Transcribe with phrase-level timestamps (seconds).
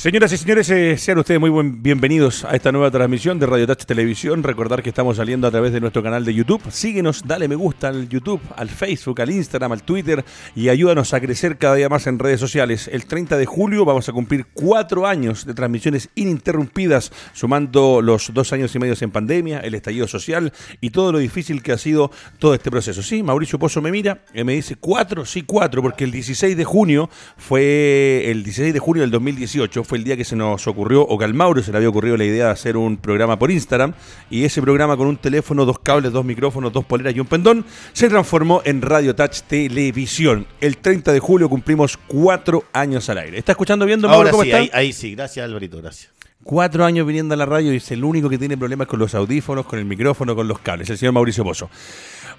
[0.00, 3.66] Señoras y señores, eh, sean ustedes muy buen, bienvenidos a esta nueva transmisión de Radio
[3.66, 4.42] Touch Televisión.
[4.42, 6.62] Recordar que estamos saliendo a través de nuestro canal de YouTube.
[6.70, 10.24] Síguenos, dale me gusta al YouTube, al Facebook, al Instagram, al Twitter
[10.56, 12.88] y ayúdanos a crecer cada día más en redes sociales.
[12.90, 18.54] El 30 de julio vamos a cumplir cuatro años de transmisiones ininterrumpidas, sumando los dos
[18.54, 22.10] años y medio en pandemia, el estallido social y todo lo difícil que ha sido
[22.38, 23.02] todo este proceso.
[23.02, 26.64] Sí, Mauricio Pozo me mira y me dice cuatro, sí, cuatro, porque el 16 de
[26.64, 31.02] junio fue el 16 de junio del 2018 fue el día que se nos ocurrió,
[31.02, 33.50] o que al Mauro se le había ocurrido la idea de hacer un programa por
[33.50, 33.92] Instagram,
[34.30, 37.64] y ese programa con un teléfono, dos cables, dos micrófonos, dos poleras y un pendón,
[37.92, 40.46] se transformó en Radio Touch Televisión.
[40.60, 43.38] El 30 de julio cumplimos cuatro años al aire.
[43.38, 44.30] ¿Está escuchando viendo, Mauro?
[44.30, 45.16] Ahora sí, ahí, ahí sí.
[45.16, 46.12] Gracias, Alvarito, gracias.
[46.44, 49.12] Cuatro años viniendo a la radio y es el único que tiene problemas con los
[49.16, 51.68] audífonos, con el micrófono, con los cables, el señor Mauricio Pozo.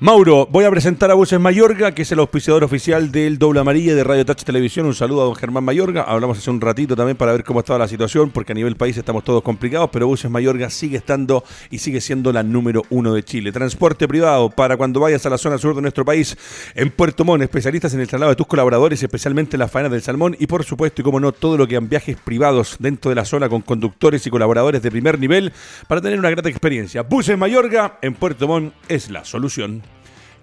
[0.04, 3.94] Mauro, voy a presentar a Buses Mayorga, que es el auspiciador oficial del Doble Amarilla
[3.94, 4.88] de Radio Touch Televisión.
[4.88, 6.02] Un saludo a don Germán Mayorga.
[6.02, 8.98] Hablamos hace un ratito también para ver cómo estaba la situación, porque a nivel país
[8.98, 13.22] estamos todos complicados, pero Buses Mayorga sigue estando y sigue siendo la número uno de
[13.22, 13.52] Chile.
[13.52, 16.36] Transporte privado para cuando vayas a la zona sur de nuestro país,
[16.74, 20.36] en Puerto Montt, especialistas en el traslado de tus colaboradores, especialmente la faena del salmón
[20.40, 23.26] y por supuesto, y como no, todo lo que han viajes privados dentro de la
[23.26, 25.54] zona con conductores y colaboradores de primer nivel
[25.88, 27.04] para tener una grata experiencia.
[27.04, 29.84] Buses Mayorga en Puerto Montt es la solución.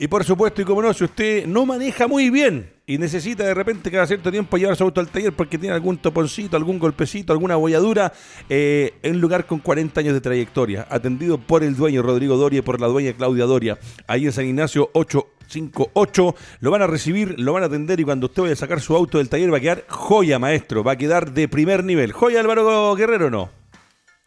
[0.01, 3.53] Y por supuesto, y como no, si usted no maneja muy bien y necesita de
[3.53, 7.33] repente cada cierto tiempo llevar su auto al taller porque tiene algún toponcito, algún golpecito,
[7.33, 8.13] alguna bolladura,
[8.49, 12.61] eh, en un lugar con 40 años de trayectoria, atendido por el dueño Rodrigo Doria
[12.61, 13.77] y por la dueña Claudia Doria,
[14.07, 18.29] ahí en San Ignacio 858, lo van a recibir, lo van a atender y cuando
[18.29, 20.97] usted vaya a sacar su auto del taller va a quedar joya, maestro, va a
[20.97, 22.13] quedar de primer nivel.
[22.13, 23.51] ¿Joya Álvaro Guerrero no?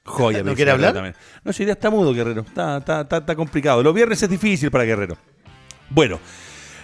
[0.04, 0.94] Joya, ¿No quiere hablar?
[0.94, 1.16] También.
[1.44, 2.42] No, si ya está mudo, Guerrero.
[2.42, 3.84] Está, está, está, está complicado.
[3.84, 5.16] Los viernes es difícil para Guerrero.
[5.94, 6.22] Bueno,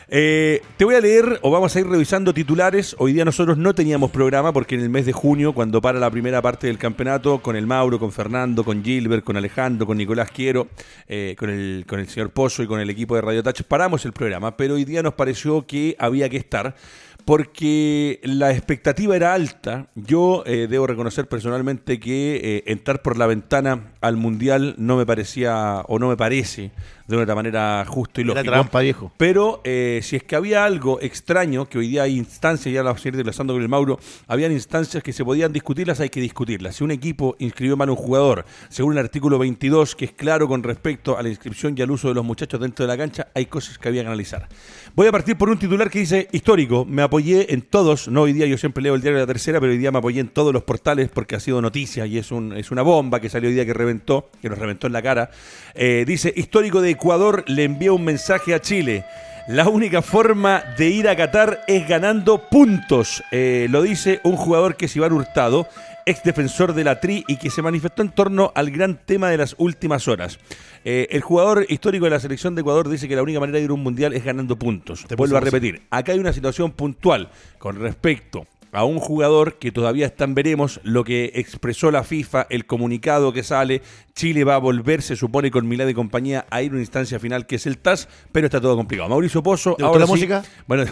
[0.10, 2.94] eh, te voy a leer o vamos a ir revisando titulares.
[3.00, 6.12] Hoy día nosotros no teníamos programa porque en el mes de junio, cuando para la
[6.12, 10.30] primera parte del campeonato, con el Mauro, con Fernando, con Gilbert, con Alejandro, con Nicolás
[10.30, 10.68] Quiero,
[11.08, 14.04] eh, con, el, con el señor Pozo y con el equipo de Radio Touch, paramos
[14.04, 14.58] el programa.
[14.58, 16.76] Pero hoy día nos pareció que había que estar
[17.24, 19.88] porque la expectativa era alta.
[19.96, 25.82] Yo eh, debo reconocer personalmente que entrar por la ventana al Mundial no me parecía
[25.88, 26.72] o no me parece
[27.08, 28.52] de una manera justa y lógica.
[28.52, 29.12] trampa, viejo.
[29.18, 32.90] Pero eh, si es que había algo extraño, que hoy día hay instancias, ya lo
[32.90, 36.20] vamos a ir desglosando con el Mauro, habían instancias que se podían discutirlas, hay que
[36.20, 36.76] discutirlas.
[36.76, 40.48] Si un equipo inscribió mal a un jugador, según el artículo 22, que es claro
[40.48, 43.28] con respecto a la inscripción y al uso de los muchachos dentro de la cancha,
[43.34, 44.48] hay cosas que había que analizar.
[44.94, 46.84] Voy a partir por un titular que dice histórico.
[46.84, 49.60] Me apoyé en todos, no hoy día yo siempre leo el diario de la tercera,
[49.60, 52.32] pero hoy día me apoyé en todos los portales porque ha sido noticia y es,
[52.32, 55.02] un, es una bomba que salió hoy día que reventó, que nos reventó en la
[55.02, 55.30] cara.
[55.76, 59.06] Eh, dice histórico de Ecuador le envía un mensaje a Chile.
[59.48, 63.24] La única forma de ir a Qatar es ganando puntos.
[63.30, 65.68] Eh, lo dice un jugador que es Iván Hurtado,
[66.08, 69.38] ex defensor de la TRI y que se manifestó en torno al gran tema de
[69.38, 70.40] las últimas horas.
[70.84, 73.66] Eh, el jugador histórico de la selección de Ecuador dice que la única manera de
[73.66, 75.06] ir a un mundial es ganando puntos.
[75.08, 75.84] Te vuelvo a repetir.
[75.92, 77.30] Acá hay una situación puntual
[77.60, 82.68] con respecto a un jugador que todavía están veremos lo que expresó la FIFA, el
[82.68, 83.82] comunicado que sale,
[84.14, 87.18] Chile va a volver, se supone, con Milán y compañía a ir a una instancia
[87.18, 89.10] final que es el TAS, pero está todo complicado.
[89.10, 90.44] Mauricio Pozo, ahora la música?
[90.68, 90.86] Bueno,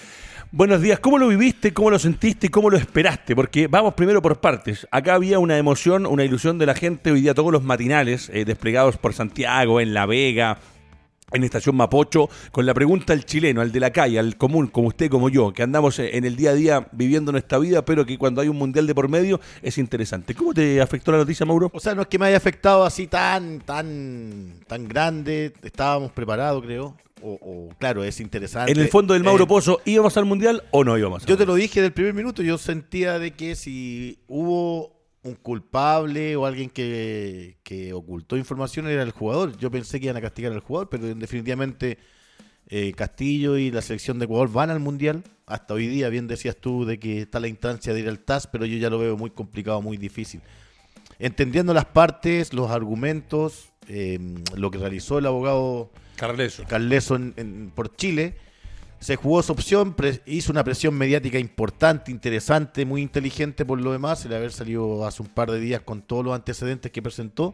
[0.52, 3.34] buenos días, ¿cómo lo viviste, cómo lo sentiste y cómo lo esperaste?
[3.34, 4.86] Porque vamos primero por partes.
[4.90, 8.44] Acá había una emoción, una ilusión de la gente, hoy día todos los matinales eh,
[8.44, 10.58] desplegados por Santiago, en La Vega,
[11.32, 14.88] en Estación Mapocho con la pregunta al chileno, al de la calle, al común, como
[14.88, 18.18] usted, como yo, que andamos en el día a día viviendo nuestra vida, pero que
[18.18, 20.34] cuando hay un mundial de por medio es interesante.
[20.34, 21.70] ¿Cómo te afectó la noticia, Mauro?
[21.72, 26.62] O sea, no es que me haya afectado así tan, tan, tan grande, estábamos preparados,
[26.62, 26.96] creo.
[27.24, 28.72] O, claro, es interesante.
[28.72, 31.24] En el fondo del Mauro eh, Pozo, ¿íbamos al mundial o no íbamos?
[31.24, 36.36] Yo te lo dije del primer minuto, yo sentía de que si hubo un culpable
[36.36, 37.56] o alguien que,
[37.94, 39.56] ocultó información era el jugador.
[39.58, 41.98] Yo pensé que iban a castigar al jugador, pero definitivamente
[42.68, 45.22] eh, Castillo y la selección de Ecuador van al Mundial.
[45.46, 48.46] Hasta hoy día, bien decías tú, de que está la instancia de ir al TAS,
[48.46, 50.40] pero yo ya lo veo muy complicado, muy difícil.
[51.18, 57.18] Entendiendo las partes, los argumentos, em, lo que realizó el abogado Carleso, Carleso
[57.74, 58.36] por Chile
[59.02, 59.96] se jugó esa opción,
[60.26, 65.22] hizo una presión mediática importante, interesante, muy inteligente por lo demás, el haber salido hace
[65.22, 67.52] un par de días con todos los antecedentes que presentó.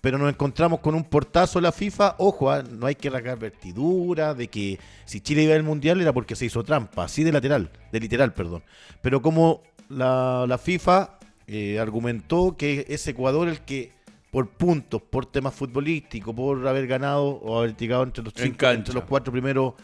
[0.00, 2.14] Pero nos encontramos con un portazo de la FIFA.
[2.18, 6.12] Ojo, ah, no hay que rasgar vertidura de que si Chile iba al mundial era
[6.12, 8.62] porque se hizo trampa, así de lateral, de literal, perdón.
[9.02, 11.18] Pero como la, FIFA
[11.48, 13.90] eh, argumentó que es Ecuador el que
[14.30, 19.04] por puntos, por temas futbolísticos, por haber ganado o haber llegado entre los, entre los
[19.04, 19.74] cuatro primeros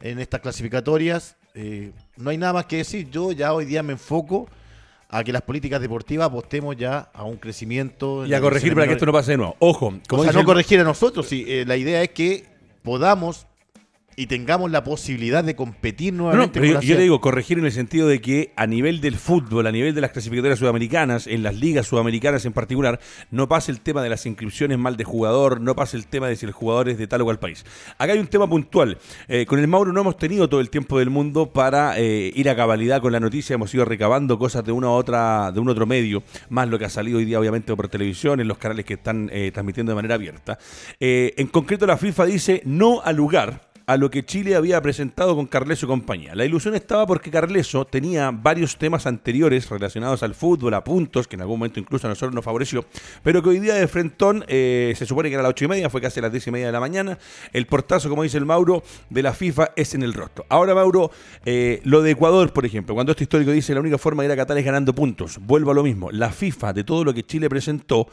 [0.00, 1.36] en estas clasificatorias.
[1.54, 3.10] Eh, no hay nada más que decir.
[3.10, 4.48] Yo ya hoy día me enfoco
[5.08, 8.26] a que las políticas deportivas apostemos ya a un crecimiento.
[8.26, 9.56] Y a corregir para que esto no pase de nuevo.
[9.58, 12.44] Ojo, como o sea, no corregir a nosotros, sí, eh, la idea es que
[12.82, 13.46] podamos
[14.18, 16.58] y tengamos la posibilidad de competir nuevamente.
[16.58, 19.70] No, yo, le digo corregir en el sentido de que a nivel del fútbol, a
[19.70, 22.98] nivel de las clasificatorias sudamericanas, en las ligas sudamericanas en particular,
[23.30, 26.34] no pase el tema de las inscripciones mal de jugador, no pase el tema de
[26.34, 27.64] si el jugador es de tal o cual país.
[27.96, 28.98] Acá hay un tema puntual.
[29.28, 32.50] Eh, con el Mauro no hemos tenido todo el tiempo del mundo para eh, ir
[32.50, 35.68] a cabalidad con la noticia, hemos ido recabando cosas de una u otra, de un
[35.68, 38.84] otro medio, más lo que ha salido hoy día obviamente por televisión, en los canales
[38.84, 40.58] que están eh, transmitiendo de manera abierta.
[40.98, 45.46] en concreto la FIFA dice no al lugar a lo que Chile había presentado con
[45.46, 46.34] Carleso y compañía.
[46.34, 51.36] La ilusión estaba porque Carleso tenía varios temas anteriores relacionados al fútbol, a puntos, que
[51.36, 52.84] en algún momento incluso a nosotros nos favoreció,
[53.22, 55.68] pero que hoy día de Frentón eh, se supone que era a las ocho y
[55.68, 57.18] media, fue casi a las diez y media de la mañana.
[57.54, 60.44] El portazo, como dice el Mauro, de la FIFA es en el rostro.
[60.50, 61.10] Ahora, Mauro,
[61.46, 64.32] eh, lo de Ecuador, por ejemplo, cuando este histórico dice la única forma de ir
[64.32, 66.10] a Qatar es ganando puntos, vuelvo a lo mismo.
[66.10, 68.06] La FIFA, de todo lo que Chile presentó,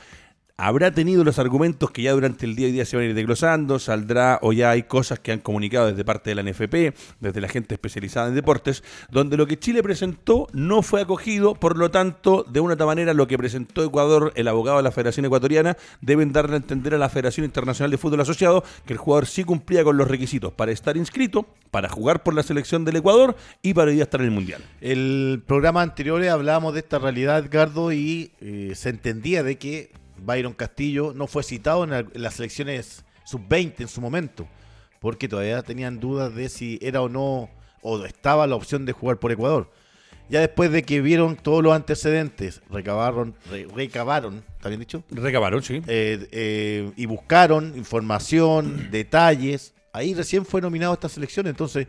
[0.57, 3.16] habrá tenido los argumentos que ya durante el día y día se van a ir
[3.16, 7.42] desglosando, saldrá o ya hay cosas que han comunicado desde parte de la NFP, desde
[7.42, 11.92] la gente especializada en deportes, donde lo que Chile presentó no fue acogido, por lo
[11.92, 15.75] tanto, de una otra manera, lo que presentó Ecuador, el abogado de la Federación Ecuatoriana,
[16.00, 19.44] deben darle a entender a la Federación Internacional de Fútbol Asociado que el jugador sí
[19.44, 23.74] cumplía con los requisitos para estar inscrito, para jugar por la selección del Ecuador y
[23.74, 24.63] para ir a estar en el Mundial.
[24.80, 30.53] El programa anterior hablábamos de esta realidad, Edgardo, y eh, se entendía de que Byron
[30.53, 34.47] Castillo no fue citado en, las elecciones sub-20 en su momento,
[35.00, 37.50] porque todavía tenían dudas de si era o no,
[37.81, 39.71] o estaba la opción de jugar por Ecuador.
[40.27, 43.35] Ya después de que vieron todos los antecedentes, recabaron,
[43.75, 45.03] recabaron, ¿está bien dicho?
[45.12, 45.81] Recabaron, sí.
[45.88, 49.75] Eh, eh, y buscaron información, detalles.
[49.94, 51.45] Ahí recién fue nominado esta selección.
[51.45, 51.88] Entonces,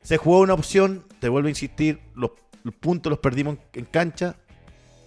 [0.00, 2.30] se jugó una opción, te vuelvo a insistir, los,
[2.62, 4.36] los puntos los perdimos en cancha.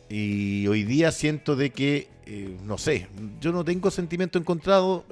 [0.10, 3.08] Y hoy día siento de que eh, no sé,
[3.42, 5.04] yo no tengo sentimiento encontrado.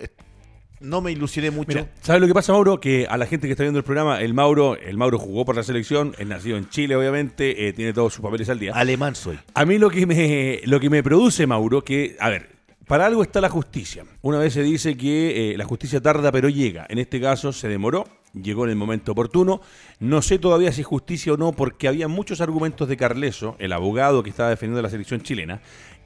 [0.80, 1.88] No me ilusioné mucho.
[2.02, 2.80] ¿Sabes lo que pasa, Mauro?
[2.80, 5.56] Que a la gente que está viendo el programa, el Mauro, el Mauro jugó por
[5.56, 8.74] la selección, es nacido en Chile, obviamente, eh, tiene todos sus papeles al día.
[8.76, 9.40] Alemán soy.
[9.56, 12.50] A mí lo que me, lo que me produce, Mauro, que, a ver,
[12.86, 14.06] para algo está la justicia.
[14.22, 16.86] Una vez se dice que eh, la justicia tarda pero llega.
[16.88, 19.62] En este caso se demoró, llegó en el momento oportuno.
[20.00, 23.74] No sé todavía si es justicia o no, porque había muchos argumentos de Carleso, el
[23.74, 25.62] abogado que estaba defendiendo la selección chilena,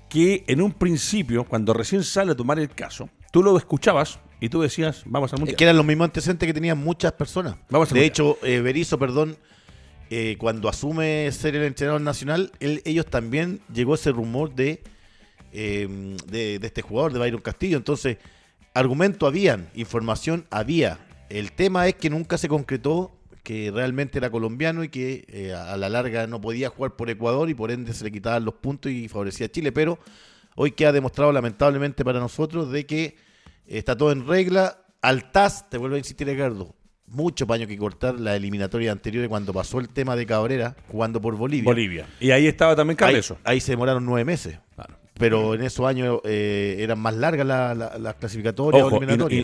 [0.10, 4.50] que en un principio, cuando recién sale a tomar el caso, tú lo escuchabas y
[4.50, 5.56] tú decías, vamos al mundial.
[5.56, 7.56] que eran los mismos antecedentes que tenían muchas personas.
[7.70, 9.38] Vamos de hecho, eh, Berizzo, perdón,
[10.10, 14.84] eh, cuando asume ser el entrenador nacional, ellos también llegó ese rumor de,
[15.54, 17.78] em, de, de, este jugador, de Byron Castillo.
[17.78, 18.18] Entonces,
[18.74, 21.00] argumento habían, información había.
[21.32, 25.78] El tema es que nunca se concretó que realmente era colombiano y que eh, a
[25.78, 28.92] la larga no podía jugar por Ecuador y por ende se le quitaban los puntos
[28.92, 29.98] y favorecía a Chile, pero
[30.56, 33.16] hoy queda demostrado lamentablemente para nosotros de que
[33.66, 34.84] está todo en regla.
[35.02, 36.76] Al TAS, te vuelvo a insistir Ricardo,
[37.08, 41.38] mucho paño que cortar la eliminatoria anterior cuando pasó el tema de Cabrera jugando por
[41.38, 41.64] Bolivia.
[41.64, 42.08] Bolivia.
[42.20, 43.38] Y ahí estaba también Carleso.
[43.46, 44.60] Ahí, ahí se demoraron nueve meses.
[44.76, 48.86] Claro pero en esos años eh, eran más largas las la, clasificatorias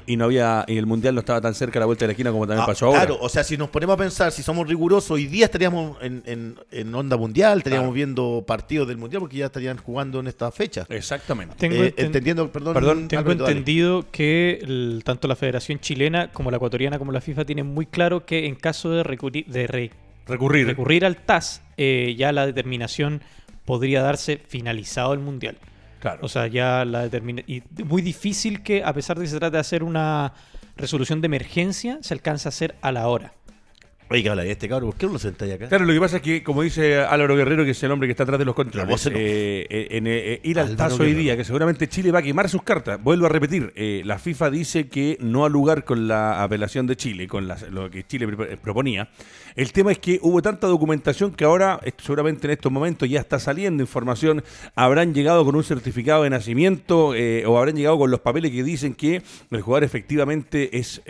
[0.06, 2.12] Y, no había y el mundial no estaba tan cerca a la vuelta de la
[2.14, 3.02] esquina como también ah, pasó ahora.
[3.02, 6.96] Claro, o sea, si nos ponemos a pensar, si somos rigurosos, hoy día estaríamos en,
[6.96, 10.86] onda mundial, estaríamos viendo partidos del mundial porque ya estarían jugando en esta fecha.
[10.90, 11.56] Exactamente.
[11.58, 17.12] Tengo eh, entendiendo, perdón, tengo entendido que tanto la Federación Chilena como la ecuatoriana como
[17.12, 19.68] la FIFA tienen muy claro que en caso de, recurrir, de
[20.26, 20.68] recurrir.
[20.68, 23.22] recurrir al TAS, eh, ya la determinación
[23.68, 25.58] podría darse finalizado el mundial.
[26.00, 26.20] Claro.
[26.24, 27.44] O sea, ya la determina.
[27.46, 30.34] Y muy difícil que, a pesar de que se trate de hacer una
[30.78, 33.34] resolución de emergencia, se alcance a hacer a la hora.
[34.10, 35.68] Oye, que habla de este cabrón, ¿por qué no lo sentáis acá?
[35.68, 38.12] Claro, lo que pasa es que, como dice Álvaro Guerrero, que es el hombre que
[38.12, 41.44] está atrás de los controles, eh, eh, en, eh, ir al paso hoy día, que
[41.44, 43.04] seguramente Chile va a quemar sus cartas.
[43.04, 43.74] Vuelvo a repetir,
[44.06, 48.06] la FIFA dice que no ha lugar con la apelación de Chile, con lo que
[48.08, 48.28] Chile
[48.62, 49.10] proponía.
[49.56, 53.40] El tema es que hubo tanta documentación que ahora, seguramente en estos momentos ya está
[53.40, 54.44] saliendo información,
[54.76, 58.94] habrán llegado con un certificado de nacimiento o habrán llegado con los papeles que dicen
[58.94, 59.22] que
[59.52, 61.02] el jugador efectivamente es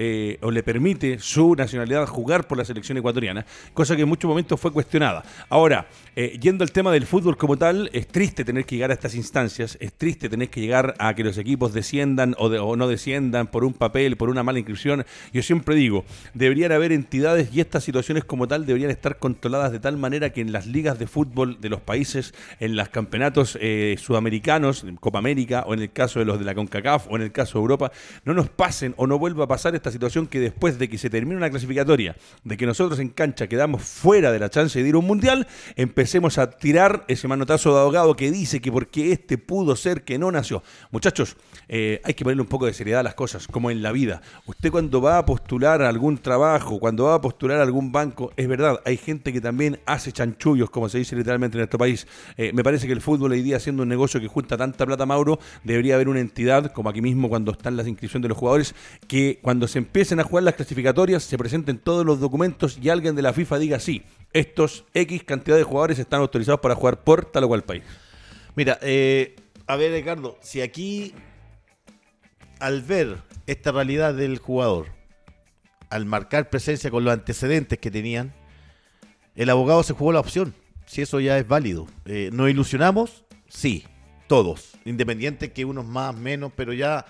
[0.42, 4.58] o le permite su nacionalidad jugar por la selección ecuatoriana, cosa que en muchos momentos
[4.60, 5.24] fue cuestionada.
[5.50, 8.94] Ahora, eh, yendo al tema del fútbol como tal, es triste tener que llegar a
[8.94, 13.48] estas instancias, es triste tener que llegar a que los equipos desciendan o, no desciendan
[13.48, 15.06] por un papel, por una mala inscripción.
[15.34, 19.80] Yo siempre digo, deberían haber entidades y estas situaciones como tal deberían estar controladas de
[19.80, 23.96] tal manera que en las ligas de fútbol de los países, en los campeonatos eh,
[24.00, 27.32] sudamericanos, Copa América o en el caso de los de la CONCACAF o en el
[27.32, 27.92] caso de Europa,
[28.26, 31.10] no nos pasen o no vuelva a pasar esta situación que después de que se
[31.10, 34.88] termine una clasificatoria, de que nos nosotros en cancha quedamos fuera de la chance de
[34.88, 39.12] ir a un mundial, empecemos a tirar ese manotazo de abogado que dice que porque
[39.12, 40.62] este pudo ser que no nació.
[40.92, 43.92] Muchachos, eh, hay que ponerle un poco de seriedad a las cosas, como en la
[43.92, 44.22] vida.
[44.46, 48.32] Usted cuando va a postular a algún trabajo, cuando va a postular a algún banco,
[48.38, 52.06] es verdad, hay gente que también hace chanchullos, como se dice literalmente en nuestro país.
[52.38, 55.08] Eh, me parece que el fútbol hoy día, siendo un negocio que junta tanta plata,
[55.08, 58.76] Mauro, debería haber una entidad, como aquí mismo cuando están las inscripciones de los jugadores,
[59.08, 63.16] que cuando se empiecen a jugar las clasificatorias se presenten todos los documentos y alguien
[63.16, 67.26] de la FIFA diga sí, estos X cantidad de jugadores están autorizados para jugar por
[67.26, 67.84] tal o cual país.
[68.56, 69.36] Mira, eh,
[69.68, 71.14] a ver Ricardo, si aquí
[72.60, 74.88] al ver esta realidad del jugador,
[75.90, 78.34] al marcar presencia con los antecedentes que tenían,
[79.36, 80.54] el abogado se jugó la opción.
[80.86, 81.88] Si eso ya es válido.
[82.06, 83.26] Eh, ¿Nos ilusionamos?
[83.48, 83.86] Sí,
[84.28, 84.72] todos.
[84.86, 87.06] Independiente que unos más, menos, pero ya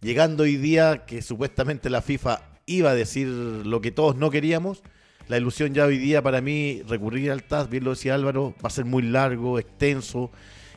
[0.00, 4.82] llegando hoy día que supuestamente la FIFA iba a decir lo que todos no queríamos,
[5.30, 8.66] la ilusión ya hoy día para mí recurrir al TAS, bien lo decía Álvaro, va
[8.66, 10.32] a ser muy largo, extenso.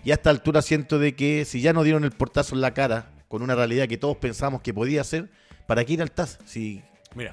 [0.05, 2.71] Y a esta altura siento de que si ya no dieron el portazo en la
[2.71, 5.31] cara con una realidad que todos pensamos que podía ser,
[5.65, 6.37] ¿para qué ir al TAS?
[6.45, 6.83] Si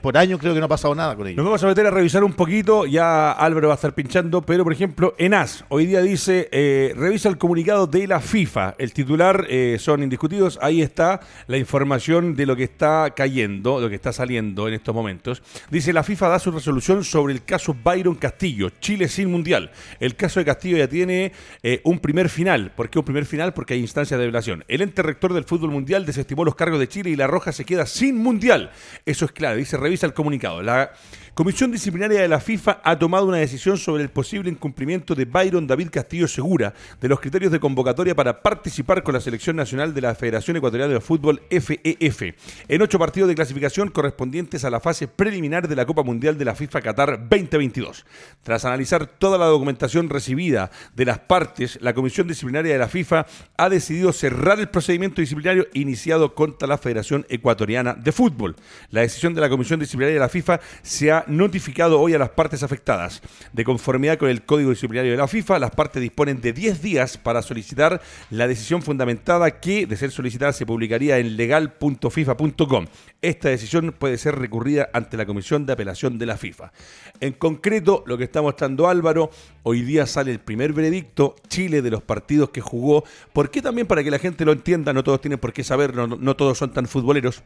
[0.03, 1.37] por año creo que no ha pasado nada con ellos.
[1.37, 2.87] Nos vamos a meter a revisar un poquito.
[2.87, 7.29] Ya Álvaro va a estar pinchando, pero por ejemplo, ENAS hoy día dice: eh, revisa
[7.29, 8.75] el comunicado de la FIFA.
[8.79, 10.59] El titular eh, son indiscutidos.
[10.63, 14.95] Ahí está la información de lo que está cayendo, lo que está saliendo en estos
[14.95, 15.43] momentos.
[15.71, 19.71] Dice: La FIFA da su resolución sobre el caso Byron Castillo, Chile sin mundial.
[19.99, 21.33] El caso de Castillo ya tiene
[21.63, 22.73] eh, un primer final.
[22.75, 23.55] ¿Por qué un primer final?
[23.55, 24.65] Porque hay instancias de violación.
[24.69, 27.65] El ente rector del fútbol mundial desestimó los cargos de Chile y la Roja se
[27.65, 28.71] queda sin mundial.
[29.07, 29.57] Eso es claro.
[29.57, 30.63] Dice se revisa el comunicado.
[30.63, 30.93] La
[31.35, 35.67] Comisión Disciplinaria de la FIFA ha tomado una decisión sobre el posible incumplimiento de Byron
[35.67, 40.01] David Castillo Segura de los criterios de convocatoria para participar con la selección nacional de
[40.01, 42.35] la Federación Ecuatoriana de Fútbol FEF e
[42.69, 46.45] en ocho partidos de clasificación correspondientes a la fase preliminar de la Copa Mundial de
[46.45, 48.05] la FIFA Qatar 2022.
[48.43, 53.27] Tras analizar toda la documentación recibida de las partes, la Comisión Disciplinaria de la FIFA
[53.57, 58.57] ha decidido cerrar el procedimiento disciplinario iniciado contra la Federación Ecuatoriana de Fútbol.
[58.91, 62.31] La decisión de la Comisión Disciplinaria de la FIFA se ha notificado hoy a las
[62.31, 63.23] partes afectadas.
[63.53, 67.19] De conformidad con el Código Disciplinario de la FIFA, las partes disponen de 10 días
[67.19, 68.01] para solicitar
[68.31, 72.87] la decisión fundamentada que, de ser solicitada, se publicaría en legal.fifa.com.
[73.23, 76.73] Esta decisión puede ser recurrida ante la Comisión de Apelación de la FIFA.
[77.21, 79.31] En concreto, lo que está mostrando Álvaro,
[79.63, 83.05] hoy día sale el primer veredicto, Chile de los partidos que jugó.
[83.33, 84.93] ¿Por qué también para que la gente lo entienda?
[84.93, 87.43] No todos tienen por qué saber, no, no todos son tan futboleros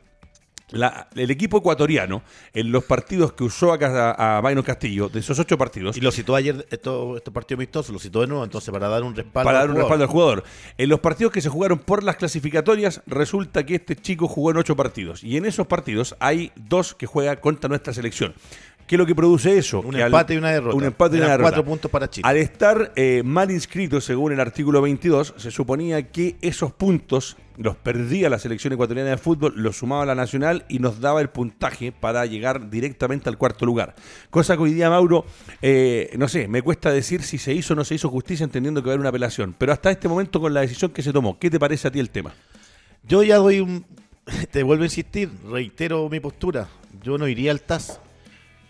[0.73, 5.97] el equipo ecuatoriano, en los partidos que usó a, a Castillo, de esos ocho partidos.
[5.97, 9.03] Y lo citó ayer, estos esto partidos amistosos, lo citó de nuevo, entonces para dar
[9.03, 9.45] un respaldo.
[9.45, 10.45] Para dar un respaldo al jugador.
[10.79, 14.59] En los partidos que se jugaron por las clasificatorias, resulta que este chico jugó en
[14.59, 15.23] ocho partidos.
[15.23, 18.35] Y en esos partidos hay dos que juega contra nuestra selección.
[18.87, 19.81] ¿Qué es lo que produce eso?
[19.81, 20.77] Un empate y una derrota.
[20.77, 21.51] Un empate y una derrota.
[21.51, 22.29] Cuatro puntos para Chile.
[22.29, 27.77] Al estar eh, mal inscrito, según el artículo 22, se suponía que esos puntos los
[27.77, 31.93] perdía la selección ecuatoriana de fútbol, los sumaba la nacional y nos daba el puntaje
[31.93, 33.95] para llegar directamente al cuarto lugar.
[34.31, 35.25] Cosa que hoy día, Mauro,
[35.63, 38.83] eh, no sé, me cuesta decir si se hizo o no se hizo justicia entendiendo
[38.83, 39.55] que va a haber una apelación.
[39.57, 42.01] Pero hasta este momento, con la decisión que se tomó, ¿qué te parece a ti
[42.01, 42.35] el tema?
[43.05, 43.85] Yo ya doy un...
[44.51, 46.69] Te vuelvo a insistir, reitero mi postura.
[47.03, 48.01] Yo no iría al TAS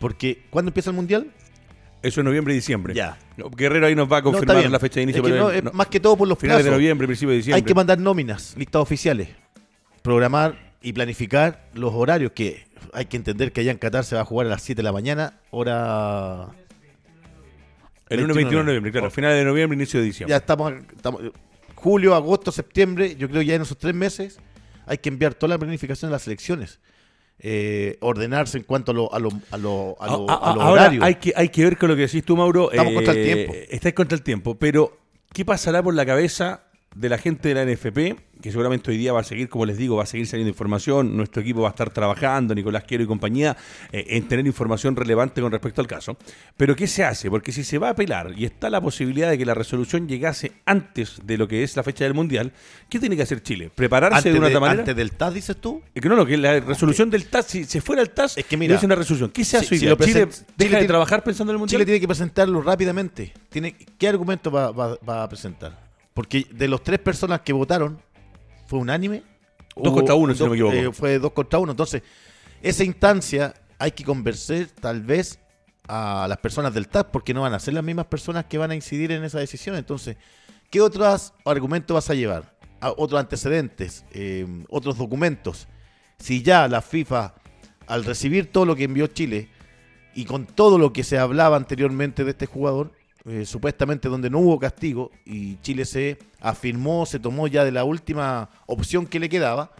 [0.01, 1.33] porque, ¿cuándo empieza el Mundial?
[2.05, 2.93] Eso es noviembre y diciembre.
[2.93, 3.17] Ya.
[3.57, 5.23] Guerrero ahí nos va a confirmar la fecha de inicio.
[5.73, 7.57] más que todo por los finales de noviembre, principio de diciembre.
[7.57, 9.29] Hay que mandar nóminas, listas oficiales,
[10.03, 14.21] programar y planificar los horarios que hay que entender que allá en Qatar se va
[14.21, 16.49] a jugar a las 7 de la mañana, hora...
[18.11, 19.11] El 1 21 de noviembre, claro.
[19.11, 20.31] Finales de noviembre, inicio de diciembre.
[20.31, 21.23] Ya estamos, estamos...
[21.75, 24.39] Julio, agosto, septiembre, yo creo que ya en esos tres meses
[24.85, 26.81] hay que enviar toda la planificación de las elecciones.
[27.39, 31.33] Eh, ordenarse en cuanto a lo, a lo, a lo, a lo, ahora Hay que,
[31.37, 32.71] hay que ver con lo que decís tú, Mauro.
[32.71, 33.55] Estamos contra el tiempo.
[33.55, 34.97] Eh, estáis contra el tiempo, pero
[35.33, 36.63] ¿qué pasará por la cabeza
[36.95, 39.79] de la gente de la NFP, que seguramente hoy día va a seguir, como les
[39.79, 43.07] digo, va a seguir saliendo información, nuestro equipo va a estar trabajando, Nicolás Quiero y
[43.07, 43.57] compañía,
[43.91, 46.19] eh, en tener información relevante con respecto al caso.
[46.55, 47.31] Pero ¿qué se hace?
[47.31, 50.53] Porque si se va a apelar y está la posibilidad de que la resolución llegase
[50.67, 52.53] antes de lo que es la fecha del Mundial,
[52.91, 53.71] ¿qué tiene que hacer Chile?
[53.75, 54.81] ¿Prepararse de una otra manera?
[54.81, 55.81] ¿Antes del TAS, dices tú?
[55.95, 58.45] Es que no, no, que la resolución del TAS, si se fuera el TAS, es
[58.45, 59.31] que mira, es una resolución.
[59.31, 61.79] ¿Qué se hace Chile, Chile deja de trabajar pensando en el Mundial?
[61.79, 63.33] Chile tiene que presentarlo rápidamente.
[63.49, 65.83] Tiene, ¿Qué argumento va a presentar?
[66.13, 67.99] Porque de las tres personas que votaron,
[68.67, 69.23] fue unánime.
[69.77, 70.75] Dos contra uno, si no me equivoco.
[70.75, 71.73] Eh, fue dos contra uno.
[71.73, 72.03] Entonces,
[72.63, 75.39] esa instancia hay que convencer tal vez
[75.89, 78.71] a las personas del TAP, porque no van a ser las mismas personas que van
[78.71, 79.77] a incidir en esa decisión.
[79.77, 80.17] Entonces,
[80.71, 82.55] ¿qué otros argumentos vas a llevar?
[82.99, 85.69] otros antecedentes, eh, otros documentos.
[86.19, 87.35] Si ya la FIFA,
[87.87, 89.49] al recibir todo lo que envió Chile,
[90.15, 92.93] y con todo lo que se hablaba anteriormente de este jugador,
[93.27, 97.85] eh, supuestamente donde no hubo castigo y Chile se afirmó, se tomó ya de la
[97.85, 99.73] última opción que le quedaba,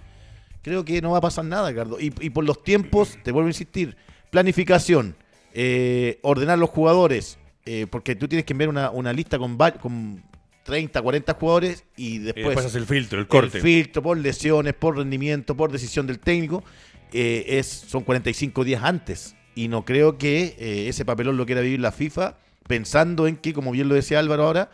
[0.63, 1.99] creo que no va a pasar nada, Ricardo.
[2.01, 3.97] Y, por los tiempos, te vuelvo a insistir,
[4.31, 5.15] planificación,
[5.53, 10.23] eh, ordenar los jugadores, eh, porque tú tienes que enviar una, una lista con, con
[10.65, 13.59] 30, 40 jugadores y después, y el filtro, el corte.
[13.59, 16.65] El filtro por lesiones, por rendimiento, por decisión del técnico,
[17.13, 21.81] es, son 45 días antes y no creo que eh, ese papelón lo quiera vivir
[21.81, 22.37] la FIFA
[22.67, 24.71] pensando en que, como bien lo decía Álvaro ahora,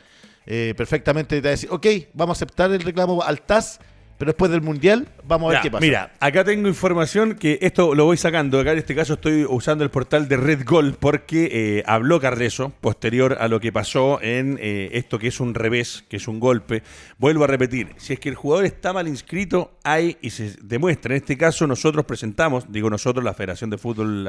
[0.47, 3.81] eh, perfectamente te va a decir, ok, vamos a aceptar el reclamo al TAS
[4.21, 5.81] pero después del Mundial, vamos a ver qué pasa.
[5.81, 8.61] Mira, acá tengo información que esto lo voy sacando.
[8.61, 12.71] Acá en este caso estoy usando el portal de Red Gold porque eh, habló Carreso
[12.83, 16.39] posterior a lo que pasó en eh, esto que es un revés, que es un
[16.39, 16.83] golpe.
[17.17, 21.15] Vuelvo a repetir, si es que el jugador está mal inscrito, hay y se demuestra.
[21.15, 24.29] En este caso nosotros presentamos, digo nosotros, la Federación de Fútbol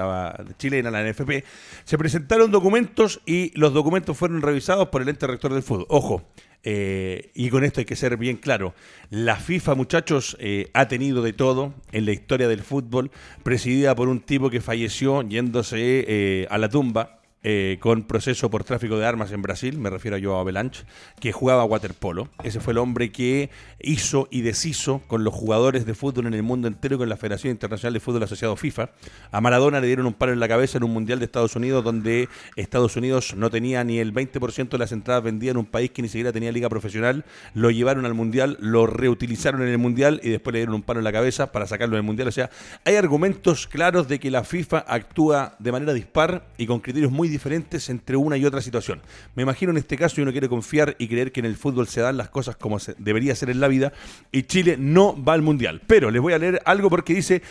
[0.58, 1.44] Chilena, la NFP,
[1.84, 5.86] se presentaron documentos y los documentos fueron revisados por el ente rector del fútbol.
[5.90, 6.32] Ojo,
[6.64, 8.74] eh, y con esto hay que ser bien claro.
[9.10, 13.12] La FIFA, muchachos, eh, ha tenido de todo en la historia del fútbol,
[13.44, 18.64] presidida por un tipo que falleció yéndose eh, a la tumba eh, con proceso por
[18.64, 20.84] tráfico de armas en Brasil, me refiero a Joao Avalanche,
[21.20, 22.30] que jugaba waterpolo.
[22.44, 23.50] Ese fue el hombre que
[23.80, 27.50] hizo y deshizo con los jugadores de fútbol en el mundo entero con la Federación
[27.50, 28.92] Internacional de Fútbol Asociado FIFA.
[29.32, 31.84] A Maradona le dieron un palo en la cabeza en un Mundial de Estados Unidos
[31.84, 35.90] donde Estados Unidos no tenía ni el 20% de las entradas vendidas en un país
[35.90, 37.26] que ni siquiera tenía liga profesional.
[37.56, 41.00] Lo llevaron al Mundial, lo reutilizaron en el Mundial y después le dieron un palo
[41.00, 42.28] en la cabeza para sacarlo del Mundial.
[42.28, 42.52] O sea,
[42.86, 47.31] hay argumentos claros de que la FIFA actúa de manera dispar y con criterios muy
[47.32, 49.02] diferentes entre una y otra situación.
[49.36, 52.02] Me imagino en este caso uno quiere confiar y creer que en el fútbol se
[52.02, 53.94] dan las cosas como se debería ser en la vida
[54.32, 55.82] y Chile no va al Mundial.
[55.88, 57.42] Pero les voy a leer algo porque dice...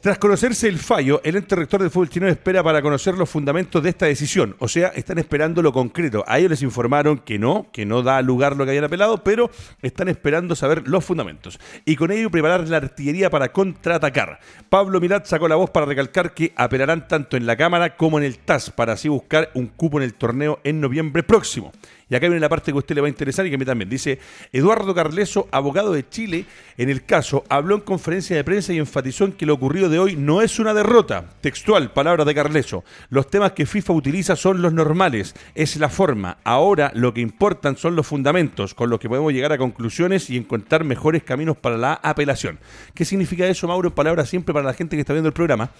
[0.00, 3.82] Tras conocerse el fallo, el ente rector del fútbol chileno espera para conocer los fundamentos
[3.82, 4.56] de esta decisión.
[4.58, 6.24] O sea, están esperando lo concreto.
[6.26, 9.50] A ellos les informaron que no, que no da lugar lo que hayan apelado, pero
[9.82, 11.60] están esperando saber los fundamentos.
[11.84, 14.40] Y con ello preparar la artillería para contraatacar.
[14.70, 18.24] Pablo Mirat sacó la voz para recalcar que apelarán tanto en la Cámara como en
[18.24, 21.72] el TAS para así buscar un cupo en el torneo en noviembre próximo.
[22.10, 23.58] Y acá viene la parte que a usted le va a interesar y que a
[23.58, 23.88] mí también.
[23.88, 24.18] Dice,
[24.52, 26.44] Eduardo Carleso, abogado de Chile,
[26.76, 30.00] en el caso, habló en conferencia de prensa y enfatizó en que lo ocurrido de
[30.00, 31.30] hoy no es una derrota.
[31.40, 32.84] Textual, palabras de Carleso.
[33.10, 36.38] Los temas que FIFA utiliza son los normales, es la forma.
[36.42, 40.36] Ahora lo que importan son los fundamentos, con los que podemos llegar a conclusiones y
[40.36, 42.58] encontrar mejores caminos para la apelación.
[42.92, 45.70] ¿Qué significa eso, Mauro, en palabras siempre para la gente que está viendo el programa?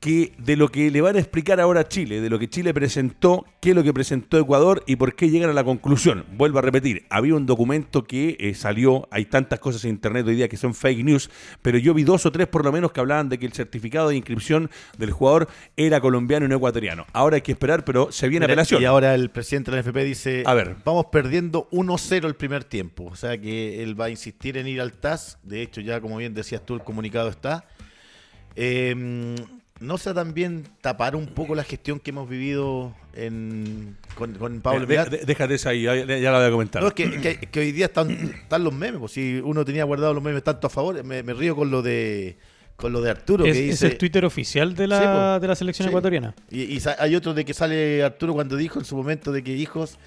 [0.00, 2.72] Que de lo que le van a explicar ahora a Chile, de lo que Chile
[2.72, 6.24] presentó, qué es lo que presentó Ecuador y por qué llegan a la conclusión.
[6.36, 10.36] Vuelvo a repetir, había un documento que eh, salió, hay tantas cosas en internet hoy
[10.36, 11.30] día que son fake news,
[11.62, 14.10] pero yo vi dos o tres por lo menos que hablaban de que el certificado
[14.10, 17.04] de inscripción del jugador era colombiano y no ecuatoriano.
[17.12, 18.80] Ahora hay que esperar, pero se viene apelación.
[18.80, 22.62] Y ahora el presidente de la NFP dice, a ver, vamos perdiendo 1-0 el primer
[22.62, 26.00] tiempo, o sea que él va a insistir en ir al TAS, de hecho ya
[26.00, 27.64] como bien decías tú el comunicado está.
[28.54, 29.36] Eh,
[29.80, 32.94] ¿no sea también tapar un poco la gestión que hemos vivido
[34.14, 36.82] con, Pablo Déjate esa ahí, ya, la voy a comentar.
[36.82, 40.22] No, es que, hoy día están, están, los memes, pues si uno tenía guardado los
[40.22, 42.36] memes tanto a favor, me, río con lo de
[42.76, 43.44] con lo de Arturo.
[43.44, 46.34] Es, que dice, es el Twitter oficial de la, pues, de la selección ecuatoriana.
[46.48, 49.52] Y, y, hay otro de que sale Arturo cuando dijo en su momento de que
[49.52, 49.98] hijos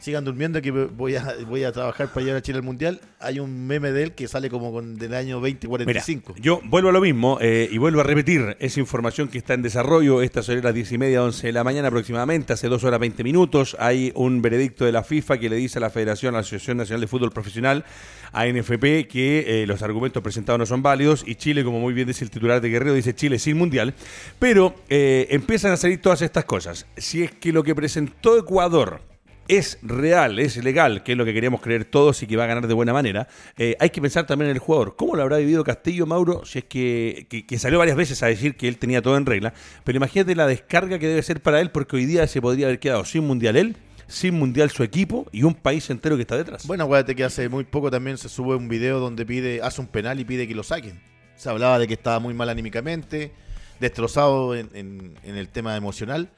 [0.00, 3.00] sigan durmiendo que voy a, voy a trabajar para llevar a Chile al Mundial.
[3.20, 6.34] Hay un meme de él que sale como con, del año 2045.
[6.40, 9.62] yo vuelvo a lo mismo eh, y vuelvo a repetir esa información que está en
[9.62, 10.22] desarrollo.
[10.22, 13.22] Estas son las 10 y media, 11 de la mañana aproximadamente, hace 2 horas 20
[13.22, 13.76] minutos.
[13.78, 16.78] Hay un veredicto de la FIFA que le dice a la Federación, a la Asociación
[16.78, 17.84] Nacional de Fútbol Profesional,
[18.32, 22.08] a NFP, que eh, los argumentos presentados no son válidos y Chile, como muy bien
[22.08, 23.94] dice el titular de Guerrero, dice Chile sin Mundial.
[24.38, 26.86] Pero eh, empiezan a salir todas estas cosas.
[26.96, 29.09] Si es que lo que presentó Ecuador
[29.50, 32.46] es real, es legal, que es lo que queríamos creer todos y que va a
[32.46, 34.94] ganar de buena manera, eh, hay que pensar también en el jugador.
[34.94, 38.56] ¿Cómo lo habrá vivido Castillo, Mauro, si es que, que, salió varias veces a decir
[38.56, 39.52] que él tenía todo en regla?
[39.82, 42.78] Pero imagínate la descarga que debe ser para él, porque hoy día se podría haber
[42.78, 46.64] quedado sin mundial él, sin mundial su equipo y un país entero que está detrás.
[46.68, 49.88] Bueno, acuérdate que hace muy poco también se sube un video donde pide, hace un
[49.88, 51.00] penal y pide que lo saquen.
[51.34, 53.32] Se hablaba de que estaba muy mal anímicamente,
[53.80, 56.28] destrozado en, en el tema emocional,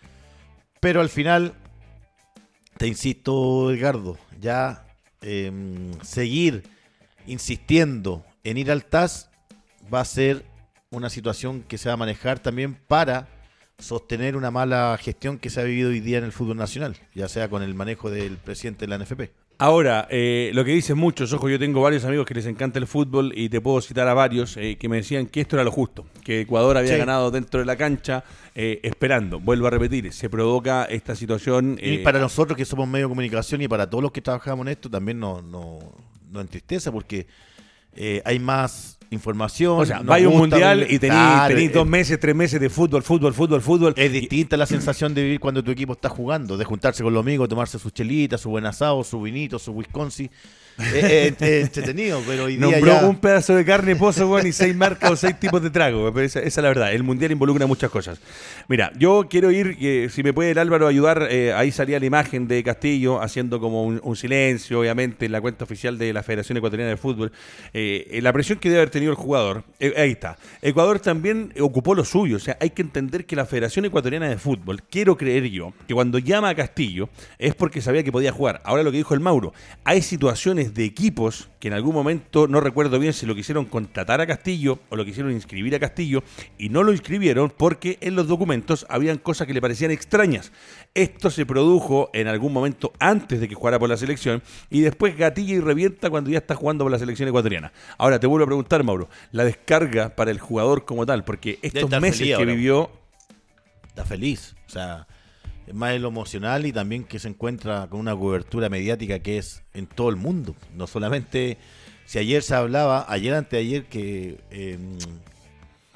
[0.80, 1.54] pero al final
[2.82, 4.84] te insisto, Edgardo, ya
[5.20, 6.64] em, seguir
[7.28, 9.30] insistiendo en ir al TAS
[9.94, 10.44] va a ser
[10.90, 13.28] una situación que se va a manejar también para
[13.78, 17.28] sostener una mala gestión que se ha vivido hoy día en el fútbol nacional, ya
[17.28, 19.30] sea con el manejo del presidente de la NFP.
[19.62, 22.88] Ahora, eh, lo que dicen muchos, ojo, yo tengo varios amigos que les encanta el
[22.88, 25.70] fútbol y te puedo citar a varios eh, que me decían que esto era lo
[25.70, 28.24] justo, que Ecuador había ganado dentro de la cancha
[28.56, 29.38] eh, esperando.
[29.38, 31.78] Vuelvo a repetir, se provoca esta situación.
[31.80, 34.72] y para nosotros que somos medio de comunicación y para todos los que trabajamos en
[34.72, 35.78] esto también nos no,
[36.32, 37.28] no entristece porque
[38.24, 39.80] hay más información.
[39.80, 43.60] O sea, vaya un mundial y tenéis dos meses, tres meses de fútbol, fútbol, fútbol,
[43.60, 43.94] fútbol.
[43.96, 47.22] Es distinta la sensación de vivir cuando tu equipo está jugando, de juntarse con los
[47.22, 50.30] amigos, tomarse sus chelitas, su buen asado, su vinito, su Wisconsin
[50.78, 55.16] es, entretenido, pero hoy día Nombró un pedazo de carne, pozo, y seis marcas o
[55.16, 56.08] seis tipos de trago.
[56.20, 56.92] Esa, es la verdad.
[56.92, 58.18] El mundial involucra muchas cosas.
[58.68, 62.06] Mira, yo quiero ir, eh, si me puede el Álvaro ayudar, eh, ahí salía la
[62.06, 66.58] imagen de Castillo haciendo como un, silencio, obviamente, en la cuenta oficial de la Federación
[66.58, 67.32] Ecuatoriana de Fútbol.
[67.72, 69.64] Eh, la presión que debe haber tenido el jugador.
[69.80, 70.36] ahí está.
[70.60, 72.36] Ecuador también ocupó lo suyo.
[72.36, 75.94] O sea, hay que entender que la Federación Ecuatoriana de Fútbol, quiero creer yo, que
[75.94, 77.08] cuando llama a Castillo
[77.38, 78.60] es porque sabía que podía jugar.
[78.64, 79.52] Ahora lo que dijo el Mauro,
[79.84, 84.20] hay situaciones de equipos que en algún momento, no recuerdo bien si lo quisieron contratar
[84.20, 86.22] a Castillo o lo quisieron inscribir a Castillo
[86.58, 90.52] y no lo inscribieron porque en los documentos habían cosas que le parecían extrañas.
[90.94, 95.16] Esto se produjo en algún momento antes de que jugara por la selección y después
[95.16, 97.72] gatilla y revienta cuando ya está jugando por la selección ecuatoriana.
[97.98, 101.90] Ahora te vuelvo a preguntar, Mauro, la descarga para el jugador como tal, porque estos
[102.00, 102.90] meses que vivió...
[103.88, 105.06] Está feliz, o sea
[105.72, 109.62] más en lo emocional y también que se encuentra con una cobertura mediática que es
[109.74, 110.56] en todo el mundo.
[110.74, 111.58] No solamente,
[112.04, 114.98] si ayer se hablaba, ayer antes de ayer, que em,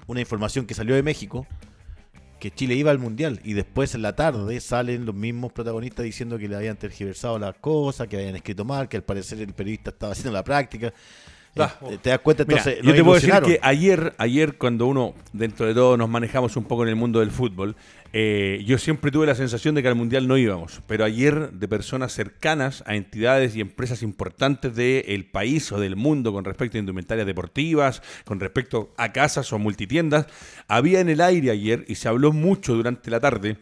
[0.06, 1.46] una información que salió de México,
[2.38, 6.38] que Chile iba al Mundial y después en la tarde salen los mismos protagonistas diciendo
[6.38, 9.90] que le habían tergiversado las cosas, que habían escrito mal, que al parecer el periodista
[9.90, 10.92] estaba haciendo la práctica.
[11.56, 12.78] Eh, te das cuenta, entonces.
[12.82, 16.64] yo te puedo decir que ayer, ayer, cuando uno, dentro de todo, nos manejamos un
[16.64, 17.76] poco en el mundo del fútbol,
[18.12, 20.82] eh, yo siempre tuve la sensación de que al Mundial no íbamos.
[20.86, 26.32] Pero ayer, de personas cercanas a entidades y empresas importantes del país o del mundo
[26.32, 30.26] con respecto a indumentarias deportivas, con respecto a casas o multitiendas,
[30.68, 33.56] había en el aire ayer, y se habló mucho durante la tarde,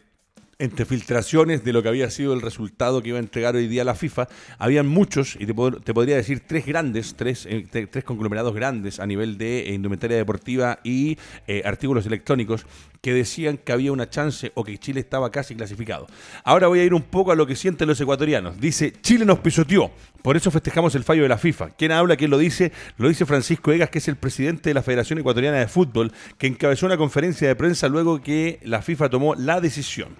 [0.59, 3.83] entre filtraciones de lo que había sido el resultado que iba a entregar hoy día
[3.83, 8.99] la FIFA, habían muchos, y te, podría decir tres grandes, tres, eh, tres conglomerados grandes
[8.99, 12.65] a nivel de indumentaria deportiva y eh, artículos electrónicos,
[13.05, 16.07] que decían que había una chance o que Chile estaba casi clasificado.
[16.43, 18.59] Ahora voy a ir un poco a lo que sienten los ecuatorianos.
[18.59, 19.91] Dice, Chile nos pisoteó,
[20.23, 21.69] por eso festejamos el fallo de la FIFA.
[21.77, 22.15] ¿Quién habla?
[22.15, 22.71] ¿Quién lo dice?
[22.97, 26.47] Lo dice Francisco Egas, que es el presidente de la Federación Ecuatoriana de Fútbol, que
[26.47, 30.15] encabezó una conferencia de prensa luego que la FIFA tomó la decisión.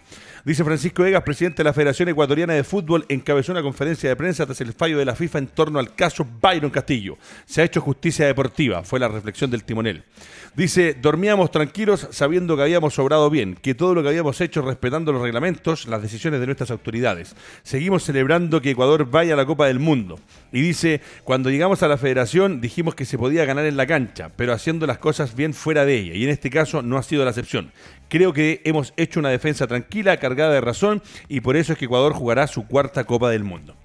[0.45, 4.45] Dice Francisco Egas, presidente de la Federación Ecuatoriana de Fútbol, encabezó una conferencia de prensa
[4.45, 7.17] tras el fallo de la FIFA en torno al caso Byron Castillo.
[7.47, 10.03] Se ha hecho justicia deportiva, fue la reflexión del timonel.
[10.55, 15.12] Dice, dormíamos tranquilos sabiendo que habíamos sobrado bien, que todo lo que habíamos hecho respetando
[15.12, 17.36] los reglamentos, las decisiones de nuestras autoridades.
[17.63, 20.19] Seguimos celebrando que Ecuador vaya a la Copa del Mundo.
[20.51, 24.29] Y dice, cuando llegamos a la federación dijimos que se podía ganar en la cancha,
[24.36, 26.13] pero haciendo las cosas bien fuera de ella.
[26.13, 27.71] Y en este caso no ha sido la excepción.
[28.09, 31.85] Creo que hemos hecho una defensa tranquila, cargada de razón, y por eso es que
[31.85, 33.75] Ecuador jugará su cuarta Copa del Mundo.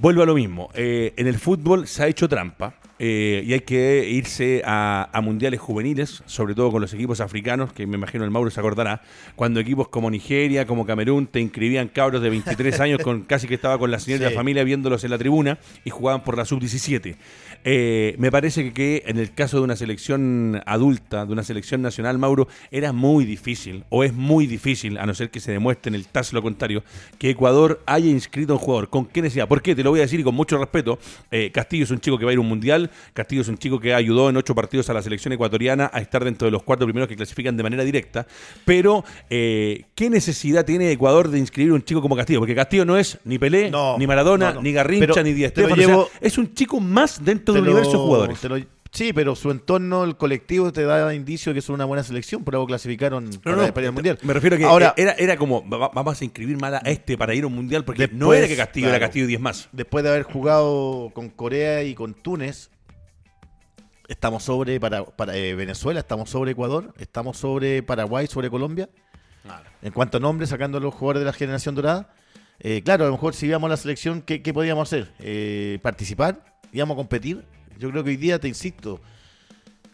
[0.00, 0.70] Vuelvo a lo mismo.
[0.74, 5.58] Eh, en el fútbol se ha hecho trampa eh, y hay que irse a, mundiales
[5.60, 9.02] juveniles, sobre todo con los equipos africanos, que me imagino el Mauro se acordará,
[9.34, 13.54] cuando equipos como Nigeria, como Camerún, te inscribían cabros de 23 años, con casi que
[13.54, 16.44] estaba con la señora de la familia viéndolos en la tribuna y jugaban por la
[16.44, 17.16] sub-17.
[17.64, 22.18] Eh, me parece que, en el caso de una selección adulta, de una selección nacional,
[22.18, 25.94] Mauro, era muy difícil, o es muy difícil, a no ser que se demuestre en
[25.94, 26.82] el TAS lo contrario,
[27.18, 28.88] que Ecuador haya inscrito a un jugador.
[28.88, 29.48] ¿Con qué necesidad?
[29.48, 29.74] ¿Por qué?
[29.74, 30.98] Te lo voy a decir y con mucho respeto.
[31.30, 32.90] Eh, Castillo es un chico que va a ir a un mundial.
[33.12, 36.24] Castillo es un chico que ayudó en ocho partidos a la selección ecuatoriana a estar
[36.24, 38.26] dentro de los cuatro primeros que clasifican de manera directa.
[38.64, 42.40] Pero, eh, ¿qué necesidad tiene Ecuador de inscribir un chico como Castillo?
[42.40, 45.44] Porque Castillo no es ni Pelé, ni Maradona, ni Garrincha, ni Di
[46.20, 48.38] es un chico más dentro del universo de jugadores.
[48.90, 52.54] sí, pero su entorno, el colectivo, te da indicio que es una buena selección, por
[52.54, 54.18] algo clasificaron para, ir al mundial.
[54.22, 57.34] Me refiero a que Ahora, era, era como, vamos a inscribir mal a este para
[57.34, 59.68] ir a un mundial, porque no era que Castillo era Castillo y 10 más.
[59.72, 62.70] Después de haber jugado con Corea y con Túnez,
[64.08, 68.88] estamos sobre para, para eh, Venezuela, estamos sobre Ecuador, estamos sobre Paraguay, sobre Colombia.
[69.82, 72.12] En cuanto a nombres, sacando a los jugadores de la generación dorada.
[72.60, 75.12] Eh, claro, a lo mejor si a la selección, ¿qué, podíamos hacer?
[75.20, 76.47] Eh, ¿Participar?
[76.72, 77.44] Íbamos a competir.
[77.78, 79.00] Yo creo que hoy día, te insisto,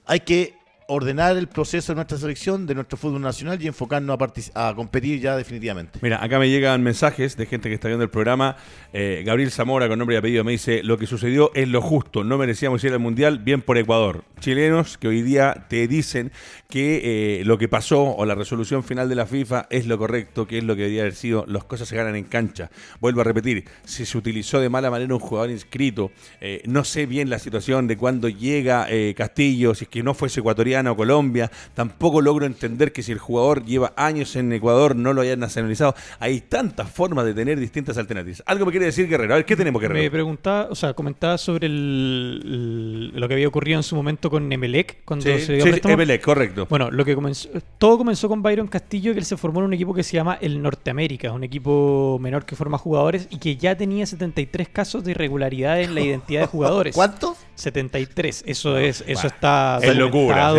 [0.07, 0.55] hay que
[0.87, 4.18] ordenar el proceso de nuestra selección, de nuestro fútbol nacional y enfocarnos
[4.55, 5.99] a, competir ya definitivamente.
[6.03, 8.57] Mira, acá me llegan mensajes de gente que está viendo el programa.
[8.92, 12.25] Eh, Gabriel Zamora, con nombre y apellido, me dice: Lo que sucedió es lo justo,
[12.25, 14.25] no merecíamos ir al mundial, bien por Ecuador.
[14.40, 16.33] Chilenos que hoy día te dicen
[16.68, 20.47] que eh, lo que pasó o la resolución final de la FIFA es lo correcto,
[20.47, 21.44] que es lo que debería haber sido.
[21.49, 22.70] Las cosas se ganan en cancha.
[23.01, 27.07] Vuelvo a repetir: si se utilizó de mala manera un jugador inscrito, eh, no sé
[27.07, 31.51] bien la situación de cuando llega Castillo, si es que no fuese ecuatoriano Colombia.
[31.75, 35.95] Tampoco logro entender que si el jugador lleva años en Ecuador no lo hayan nacionalizado.
[36.19, 38.43] Hay tantas formas de tener distintas alternativas.
[38.47, 39.35] Algo me quiere decir Guerrero.
[39.35, 40.03] A ver, ¿qué tenemos Guerrero?
[40.03, 45.05] Me preguntaba, o sea, comentaba sobre lo que había ocurrido en su momento con Emelec.
[45.05, 46.67] Cuando se dio sí, Emelec, correcto.
[46.69, 49.75] Bueno, lo que comenzó, todo comenzó con Byron Castillo, que él se formó en un
[49.75, 53.77] equipo que se llama el Norteamérica, un equipo menor que forma jugadores y que ya
[53.77, 56.95] tenía 73 casos de irregularidad en la identidad de jugadores.
[56.95, 57.39] ¿Cuántos?
[57.57, 58.45] 73.
[58.47, 60.53] Eso es, eso está es locura.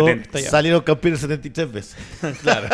[0.48, 1.96] Salieron campeones 73 veces.
[2.42, 2.68] claro.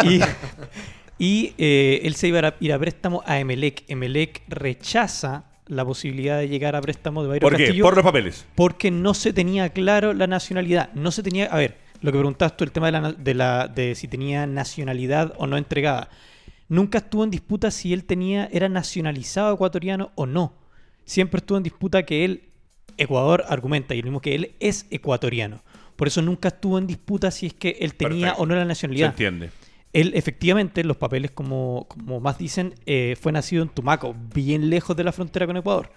[1.18, 3.84] Y, eh, él se iba a ir a préstamo a Emelec.
[3.88, 7.74] Emelec rechaza la posibilidad de llegar a préstamo de Bayron ¿Por qué?
[7.80, 8.46] Por los papeles.
[8.54, 10.92] Porque no se tenía claro la nacionalidad.
[10.94, 11.46] No se tenía.
[11.46, 14.46] A ver, lo que preguntaste tú, el tema de, la, de, la, de si tenía
[14.46, 16.10] nacionalidad o no entregada.
[16.68, 20.54] Nunca estuvo en disputa si él tenía, era nacionalizado ecuatoriano o no.
[21.04, 22.48] Siempre estuvo en disputa que él,
[22.96, 25.62] Ecuador, argumenta, y lo mismo que él es ecuatoriano.
[26.02, 29.14] Por eso nunca estuvo en disputa si es que él tenía o no la nacionalidad.
[29.14, 29.50] Se entiende.
[29.92, 34.96] Él efectivamente, los papeles, como, como más dicen, eh, fue nacido en Tumaco, bien lejos
[34.96, 35.92] de la frontera con Ecuador.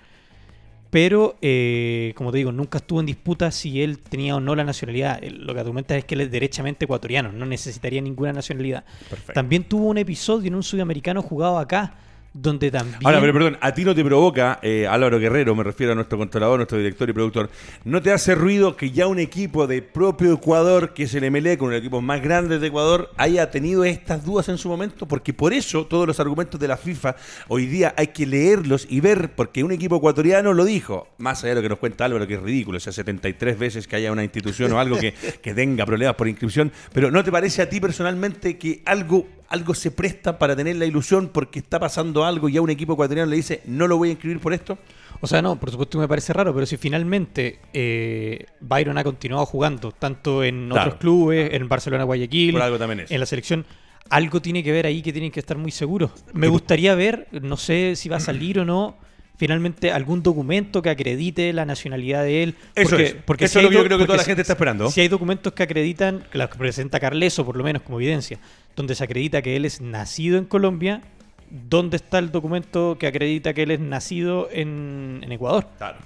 [0.92, 4.64] Pero, eh, como te digo, nunca estuvo en disputa si él tenía o no la
[4.64, 5.24] nacionalidad.
[5.24, 8.86] Lo que argumenta es que él es derechamente ecuatoriano, no necesitaría ninguna nacionalidad.
[9.34, 11.96] También tuvo un episodio en un sudamericano jugado acá,
[12.36, 13.00] donde también...
[13.06, 16.18] Ahora, pero perdón, a ti no te provoca, eh, Álvaro Guerrero, me refiero a nuestro
[16.18, 17.50] controlador, nuestro director y productor,
[17.86, 21.58] ¿no te hace ruido que ya un equipo de propio Ecuador, que es el MLE,
[21.58, 25.08] con el equipo más grande de Ecuador, haya tenido estas dudas en su momento?
[25.08, 27.16] Porque por eso todos los argumentos de la FIFA
[27.48, 31.52] hoy día hay que leerlos y ver, porque un equipo ecuatoriano lo dijo, más allá
[31.52, 34.12] de lo que nos cuenta Álvaro, que es ridículo, o sea, 73 veces que haya
[34.12, 37.70] una institución o algo que, que tenga problemas por inscripción, pero ¿no te parece a
[37.70, 42.50] ti personalmente que algo algo se presta para tener la ilusión porque está pasando algo
[42.50, 44.78] y a un equipo ecuatoriano le dice no lo voy a inscribir por esto?
[45.22, 49.46] O sea, no, por supuesto me parece raro, pero si finalmente eh, Byron ha continuado
[49.46, 53.66] jugando, tanto en otros clubes, en Barcelona, Guayaquil, en la selección,
[54.10, 56.12] algo tiene que ver ahí que tienen que estar muy seguros.
[56.34, 58.98] Me gustaría ver, no sé si va a salir o no,
[59.38, 62.56] finalmente algún documento que acredite la nacionalidad de él.
[62.76, 64.90] Eso es, porque eso es lo que yo creo que toda la gente está esperando.
[64.90, 68.40] Si hay documentos que acreditan, que los presenta Carleso por lo menos como evidencia,
[68.76, 71.02] donde se acredita que él es nacido en Colombia,
[71.50, 75.68] ¿dónde está el documento que acredita que él es nacido en, Ecuador?
[75.78, 75.98] Claro.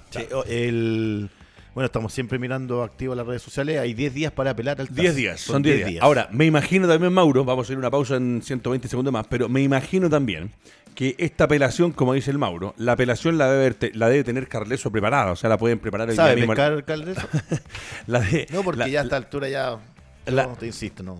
[0.46, 1.30] el...
[1.72, 3.78] Bueno, estamos siempre mirando activo las redes sociales.
[3.78, 4.96] Hay 10 días para apelar al TAS.
[4.96, 6.02] 10 días, son 10 días.
[6.02, 9.48] Ahora, me imagino también, Mauro, vamos a ir una pausa en 120 segundos más, pero
[9.48, 10.50] me imagino también
[10.94, 14.90] que esta apelación, como dice el Mauro, la apelación la debe, la debe tener Carleso
[14.90, 16.54] preparada, o sea, la pueden preparar el día mismo.
[16.54, 17.28] Carleso?
[18.52, 19.78] no, porque ya a esta altura ya
[20.30, 21.18] no, te insisto, no.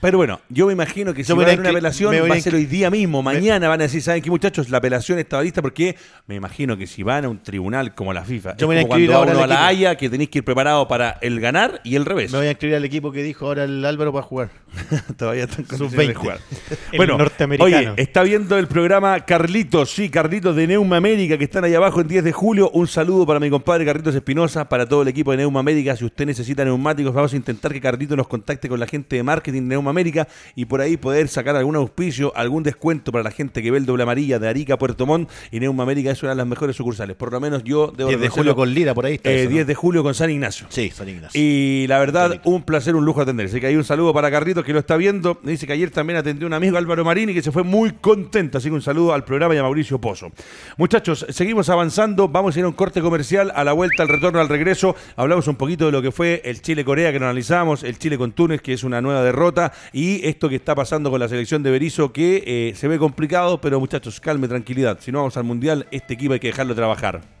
[0.00, 2.54] Pero bueno, yo me imagino que si va a haber una apelación va a ser
[2.54, 3.22] hoy día mismo.
[3.22, 4.70] Mañana van a decir, ¿saben qué muchachos?
[4.70, 8.24] La apelación estaba lista porque me imagino que si van a un tribunal como la
[8.24, 11.18] FIFA, yo es como cuando uno a la Haya que tenéis que ir preparado para
[11.20, 12.30] el ganar y el revés.
[12.30, 14.50] Me voy a inscribir al equipo que dijo ahora el Álvaro para jugar.
[15.16, 16.14] Todavía están con sus 20.
[16.14, 16.38] Jugar.
[16.96, 17.18] bueno,
[17.58, 22.00] oye, está viendo el programa Carlitos, sí, Carlitos de Neuma América, que están ahí abajo
[22.00, 22.70] en 10 de julio.
[22.70, 25.96] Un saludo para mi compadre Carlitos Espinosa, para todo el equipo de Neuma América.
[25.96, 29.22] Si usted necesita neumáticos, vamos a intentar que Carlitos nos contacte con la gente de
[29.22, 33.30] marketing de Neuma América y por ahí poder sacar algún auspicio, algún descuento para la
[33.30, 36.30] gente que ve el doble amarilla de Arica, Puerto Montt y Neuma América es una
[36.30, 37.14] de las mejores sucursales.
[37.14, 39.28] Por lo menos yo debo 10 de julio con Lira, por ahí está.
[39.28, 40.66] 10 eh, de julio con San Ignacio.
[40.70, 41.38] Sí, San Ignacio.
[41.38, 43.46] Y la verdad, un placer, un lujo atender.
[43.46, 45.38] Así que hay un saludo para Carlitos que lo está viendo.
[45.42, 48.56] Me dice que ayer también atendió un amigo Álvaro Marini que se fue muy contento.
[48.56, 50.32] Así que un saludo al programa y a Mauricio Pozo.
[50.78, 52.28] Muchachos, seguimos avanzando.
[52.28, 53.52] Vamos a ir a un corte comercial.
[53.54, 56.62] A la vuelta, al retorno, al regreso, hablamos un poquito de lo que fue el
[56.62, 60.48] Chile-Corea que nos analizamos, el Chile con Túnez, que es una nueva derrota, y esto
[60.48, 64.20] que está pasando con la selección de Berizzo, que eh, se ve complicado, pero muchachos,
[64.20, 65.00] calme, tranquilidad.
[65.00, 67.37] Si no vamos al Mundial, este equipo hay que dejarlo trabajar.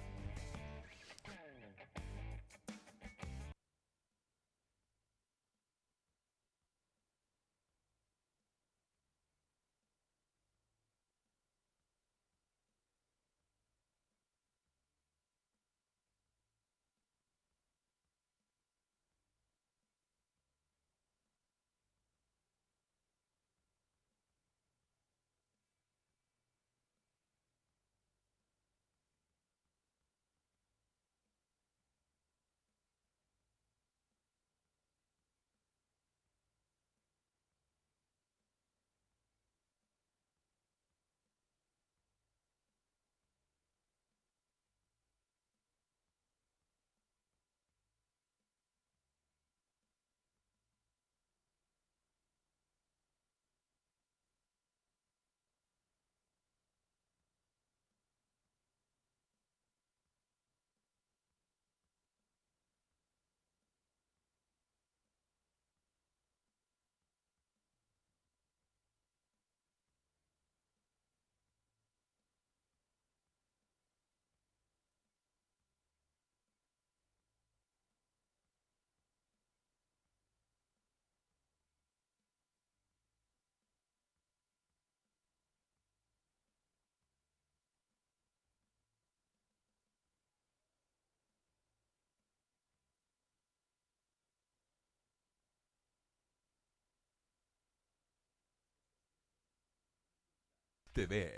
[100.98, 101.30] TV.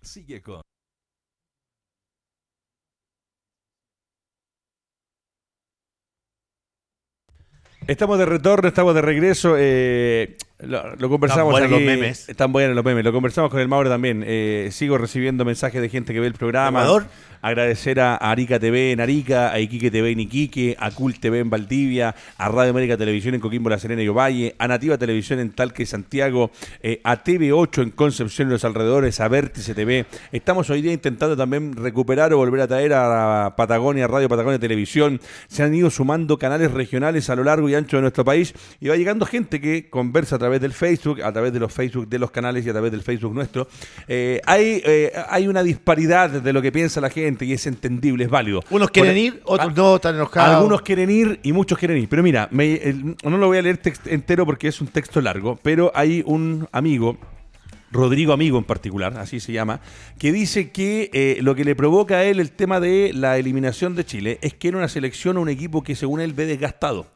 [0.00, 0.62] Sigue con...
[7.86, 9.56] Estamos de retorno, estamos de regreso.
[9.58, 12.28] Eh, lo, conversamos Están buenos los memes.
[12.28, 13.04] Están buenos los memes.
[13.04, 14.24] Lo conversamos con el Mauro también.
[14.26, 16.80] Eh, sigo recibiendo mensajes de gente que ve el programa.
[16.80, 17.06] ¿Ecuador?
[17.42, 21.50] Agradecer a Arica TV en Arica, a Iquique TV en Iquique, a Cool TV en
[21.50, 25.50] Valdivia, a Radio América Televisión en Coquimbo, La Serena y Ovalle, a Nativa Televisión en
[25.50, 26.52] Talque y Santiago,
[26.84, 30.06] eh, a TV8 en Concepción y los alrededores, a Vértice TV.
[30.30, 35.20] Estamos hoy día intentando también recuperar o volver a traer a Patagonia, Radio Patagonia Televisión.
[35.48, 38.86] Se han ido sumando canales regionales a lo largo y ancho de nuestro país y
[38.86, 42.18] va llegando gente que conversa a través del Facebook, a través de los Facebook de
[42.18, 43.68] los canales y a través del Facebook nuestro.
[44.08, 48.24] Eh, hay, eh, hay una disparidad de lo que piensa la gente y es entendible,
[48.24, 48.62] es válido.
[48.70, 50.56] Unos quieren ir, otros ah, no, están enojados.
[50.56, 52.08] Algunos quieren ir y muchos quieren ir.
[52.08, 56.22] Pero mira, no lo voy a leer entero porque es un texto largo, pero hay
[56.26, 57.18] un amigo
[57.92, 59.80] Rodrigo Amigo en particular, así se llama,
[60.18, 63.94] que dice que eh, lo que le provoca a él el tema de la eliminación
[63.94, 67.06] de Chile es que era una selección o un equipo que según él ve desgastado,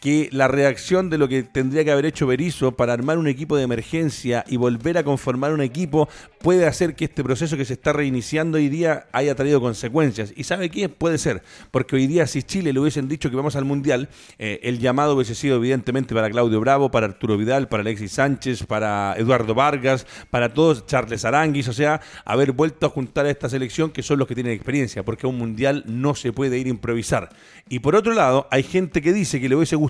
[0.00, 3.56] que la reacción de lo que tendría que haber hecho Berizzo para armar un equipo
[3.56, 6.08] de emergencia y volver a conformar un equipo
[6.40, 10.32] puede hacer que este proceso que se está reiniciando hoy día haya traído consecuencias.
[10.36, 10.88] ¿Y sabe qué?
[10.88, 14.60] Puede ser, porque hoy día si Chile le hubiesen dicho que vamos al Mundial, eh,
[14.62, 19.14] el llamado hubiese sido evidentemente para Claudio Bravo, para Arturo Vidal, para Alexis Sánchez, para
[19.16, 23.90] Eduardo Vargas, para todos, Charles Aranguis, o sea, haber vuelto a juntar a esta selección
[23.90, 26.70] que son los que tienen experiencia, porque a un Mundial no se puede ir a
[26.70, 27.30] improvisar.
[27.68, 29.85] Y por otro lado, hay gente que dice que le hubiese gustado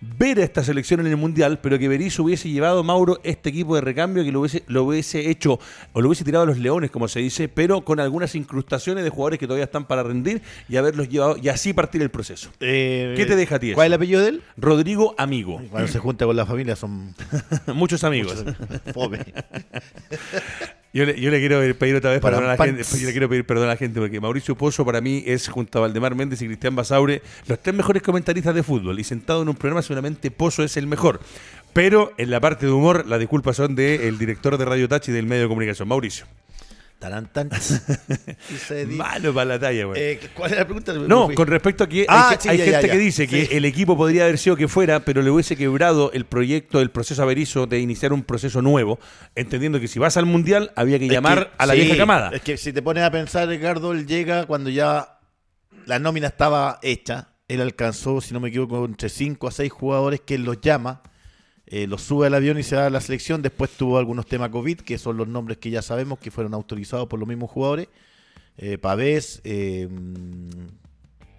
[0.00, 3.74] ver a esta selección en el Mundial, pero que Berizzo hubiese llevado Mauro este equipo
[3.74, 5.58] de recambio, que lo hubiese, lo hubiese hecho
[5.92, 9.10] o lo hubiese tirado a los leones, como se dice, pero con algunas incrustaciones de
[9.10, 12.50] jugadores que todavía están para rendir y haberlos llevado y así partir el proceso.
[12.60, 13.72] Eh, ¿Qué te deja a ti?
[13.72, 14.42] ¿Cuál es el apellido de él?
[14.56, 15.60] Rodrigo Amigo.
[15.70, 17.14] Cuando se junta con la familia son
[17.74, 18.44] muchos amigos.
[20.96, 22.82] Yo le, quiero pedir otra vez perdón a la gente.
[22.82, 25.76] Yo le quiero pedir perdón a la gente porque Mauricio Pozo para mí es, junto
[25.76, 28.98] a Valdemar Méndez y Cristian Basaure, los tres mejores comentaristas de fútbol.
[28.98, 31.20] Y sentado en un programa, seguramente Pozo es el mejor.
[31.74, 35.12] Pero en la parte de humor, las disculpas son del director de Radio Touch y
[35.12, 36.24] del medio de comunicación, Mauricio.
[38.88, 40.00] Malo para la talla, güey.
[40.00, 40.92] Eh, ¿Cuál es la pregunta?
[40.94, 44.38] No, con respecto a que hay, ah, gente que dice que el equipo podría haber
[44.38, 48.22] sido que fuera, pero le hubiese quebrado el proyecto, el proceso averizo de iniciar un
[48.22, 48.98] proceso nuevo,
[49.34, 52.30] entendiendo que si vas al mundial había que llamar a la vieja camada.
[52.32, 55.18] Es que si te pones a pensar, Ricardo, él llega cuando ya
[55.86, 57.28] la nómina estaba hecha.
[57.48, 61.02] Él alcanzó, si no me equivoco, entre 5 a 6 jugadores que él los llama
[61.68, 63.42] eh, lo sube al avión y se va a la selección.
[63.42, 67.08] Después tuvo algunos temas COVID, que son los nombres que ya sabemos que fueron autorizados
[67.08, 67.88] por los mismos jugadores.
[68.56, 69.88] Eh, Pavés, eh,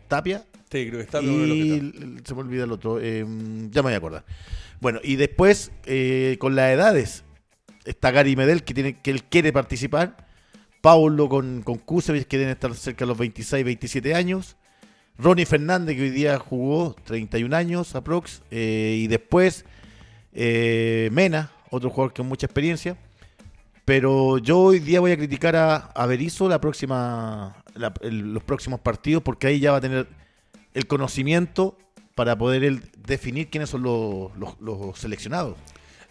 [0.07, 0.45] Tapia.
[0.69, 2.99] Sí, creo que está y se me olvida el otro.
[2.99, 4.25] ya me voy a acordar.
[4.81, 5.71] Bueno, y después,
[6.39, 7.23] con las edades,
[7.85, 10.27] está Gary Medel, que, tiene, que él quiere participar.
[10.81, 14.57] Paulo con, con Kusevich, que deben estar cerca de los 26, 27 años.
[15.17, 18.43] Ronnie Fernández, que hoy día jugó 31 años aprox.
[18.51, 19.65] y después
[20.39, 22.95] eh, Mena, otro jugador con mucha experiencia.
[23.85, 27.63] Pero yo hoy día voy a criticar a, a Berizzo la próxima,
[28.01, 30.07] los próximos partidos porque ahí ya va a tener
[30.73, 31.77] el conocimiento
[32.13, 35.55] para poder definir quiénes son los, los seleccionados.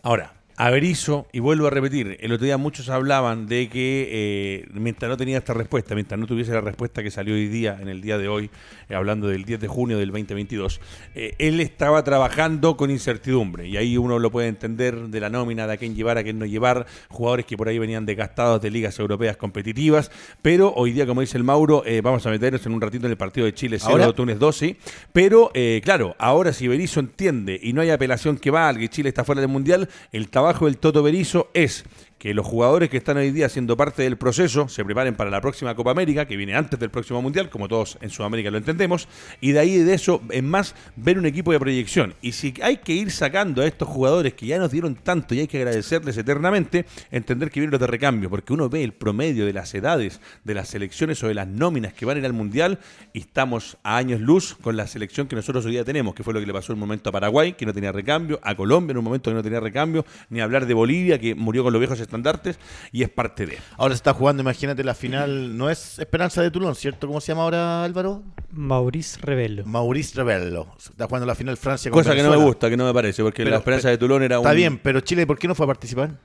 [0.02, 5.06] Ahora, Averizo, y vuelvo a repetir, el otro día muchos hablaban de que eh, mientras
[5.10, 8.00] no tenía esta respuesta, mientras no tuviese la respuesta que salió hoy día, en el
[8.00, 8.48] día de hoy,
[8.88, 10.80] eh, hablando del 10 de junio del 2022,
[11.14, 15.66] eh, él estaba trabajando con incertidumbre, y ahí uno lo puede entender de la nómina,
[15.66, 18.70] de a quién llevar, a quién no llevar, jugadores que por ahí venían desgastados de
[18.70, 22.80] ligas europeas competitivas, pero hoy día, como dice el Mauro, vamos a meternos en un
[22.80, 24.76] ratito en el partido de Chile 0 Túnez 12,
[25.12, 25.52] pero
[25.82, 29.42] claro, ahora si Berizzo entiende y no hay apelación que valga y Chile está fuera
[29.42, 31.82] del Mundial, el trabajo trabajo del Toto Berizo es
[32.18, 35.40] que los jugadores que están hoy día siendo parte del proceso se preparen para la
[35.40, 39.08] próxima Copa América, que viene antes del próximo Mundial, como todos en Sudamérica lo entendemos,
[39.40, 42.14] y de ahí de eso, en más, ver un equipo de proyección.
[42.22, 45.40] Y si hay que ir sacando a estos jugadores que ya nos dieron tanto y
[45.40, 49.44] hay que agradecerles eternamente, entender que vienen los de recambio, porque uno ve el promedio
[49.44, 52.32] de las edades de las selecciones o de las nóminas que van a ir al
[52.32, 52.78] Mundial
[53.12, 56.32] y estamos a años luz con la selección que nosotros hoy día tenemos, que fue
[56.32, 58.92] lo que le pasó en un momento a Paraguay, que no tenía recambio, a Colombia
[58.92, 61.80] en un momento que no tenía recambio, ni hablar de Bolivia, que murió con los
[61.80, 62.58] viejos estandartes
[62.92, 63.58] y es parte de.
[63.76, 67.06] Ahora se está jugando, imagínate, la final, no es Esperanza de Toulon, ¿cierto?
[67.06, 68.22] ¿Cómo se llama ahora Álvaro?
[68.50, 69.64] Maurice Rebello.
[69.66, 70.66] Maurice Rebello.
[70.78, 73.22] Está jugando la final Francia con Cosa que no me gusta, que no me parece,
[73.22, 74.46] porque la Esperanza de Toulon era un...
[74.46, 76.18] Está bien, pero Chile, ¿por qué no fue a participar?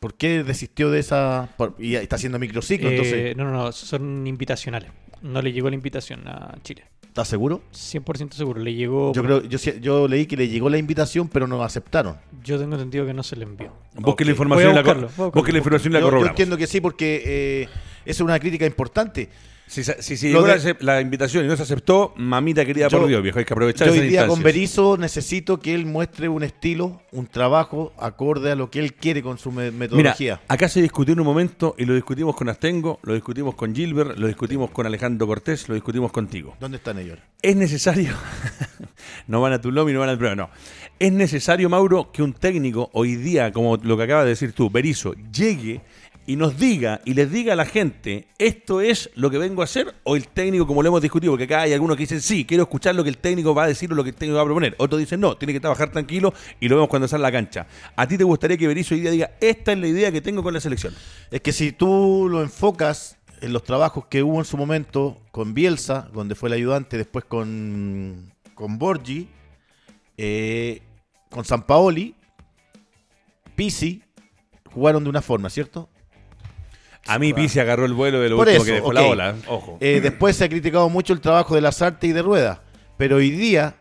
[0.00, 1.48] ¿Por qué desistió de esa...?
[1.78, 3.36] y está haciendo microciclo, eh, entonces...
[3.36, 4.90] No, no, no, son invitacionales.
[5.22, 6.84] No le llegó la invitación a Chile.
[7.14, 7.62] ¿Estás seguro?
[7.72, 8.60] 100% seguro.
[8.60, 9.12] Le llegó.
[9.12, 12.16] Yo creo, yo, yo leí que le llegó la invitación, pero no aceptaron.
[12.42, 13.72] Yo tengo entendido que no se le envió.
[13.94, 17.68] Busque la información y la, la información la yo, yo entiendo que sí, porque eh,
[18.04, 19.28] es una crítica importante.
[19.66, 20.46] Si, si, si llegó
[20.80, 23.94] la, invitación y no se aceptó, mamita querida por Dios, viejo, hay que aprovechar Yo
[23.94, 28.70] hoy día con Berizzo necesito que él muestre un estilo, un trabajo acorde a lo
[28.70, 30.34] que él quiere con su metodología.
[30.34, 33.74] Mira, acá se discutió en un momento y lo discutimos con Astengo, lo discutimos con
[33.74, 36.54] Gilbert, lo discutimos con Alejandro Cortés, lo discutimos contigo.
[36.60, 37.18] ¿Dónde están ellos?
[37.40, 38.12] Es necesario,
[39.26, 40.50] no van a tu lobby, no van al programa, no.
[40.98, 44.70] Es necesario, Mauro, que un técnico hoy día, como lo que acaba de decir tú,
[44.70, 45.80] Berizzo, llegue
[46.26, 49.64] y nos diga y les diga a la gente, esto es lo que vengo a
[49.64, 52.44] hacer, o el técnico, como lo hemos discutido, porque acá hay algunos que dicen, sí,
[52.44, 54.42] quiero escuchar lo que el técnico va a decir o lo que el técnico va
[54.42, 54.74] a proponer.
[54.78, 57.66] Otros dicen, no, tiene que trabajar tranquilo y lo vemos cuando sale la cancha.
[57.96, 60.42] ¿A ti te gustaría que Berizzo hoy día diga, esta es la idea que tengo
[60.42, 60.94] con la selección?
[61.30, 65.52] Es que si tú lo enfocas en los trabajos que hubo en su momento con
[65.52, 69.28] Bielsa, donde fue el ayudante, después con, con Borgi,
[70.16, 70.80] eh,
[71.30, 72.14] con San Paoli,
[73.54, 74.02] Pisi,
[74.72, 75.88] jugaron de una forma, ¿cierto?
[77.06, 79.36] A mí Pisi agarró el vuelo de lo último que dejó la ola.
[79.46, 79.78] Ojo.
[79.80, 82.62] Eh, después se ha criticado mucho el trabajo de las artes y de Rueda.
[82.96, 83.76] Pero hoy día,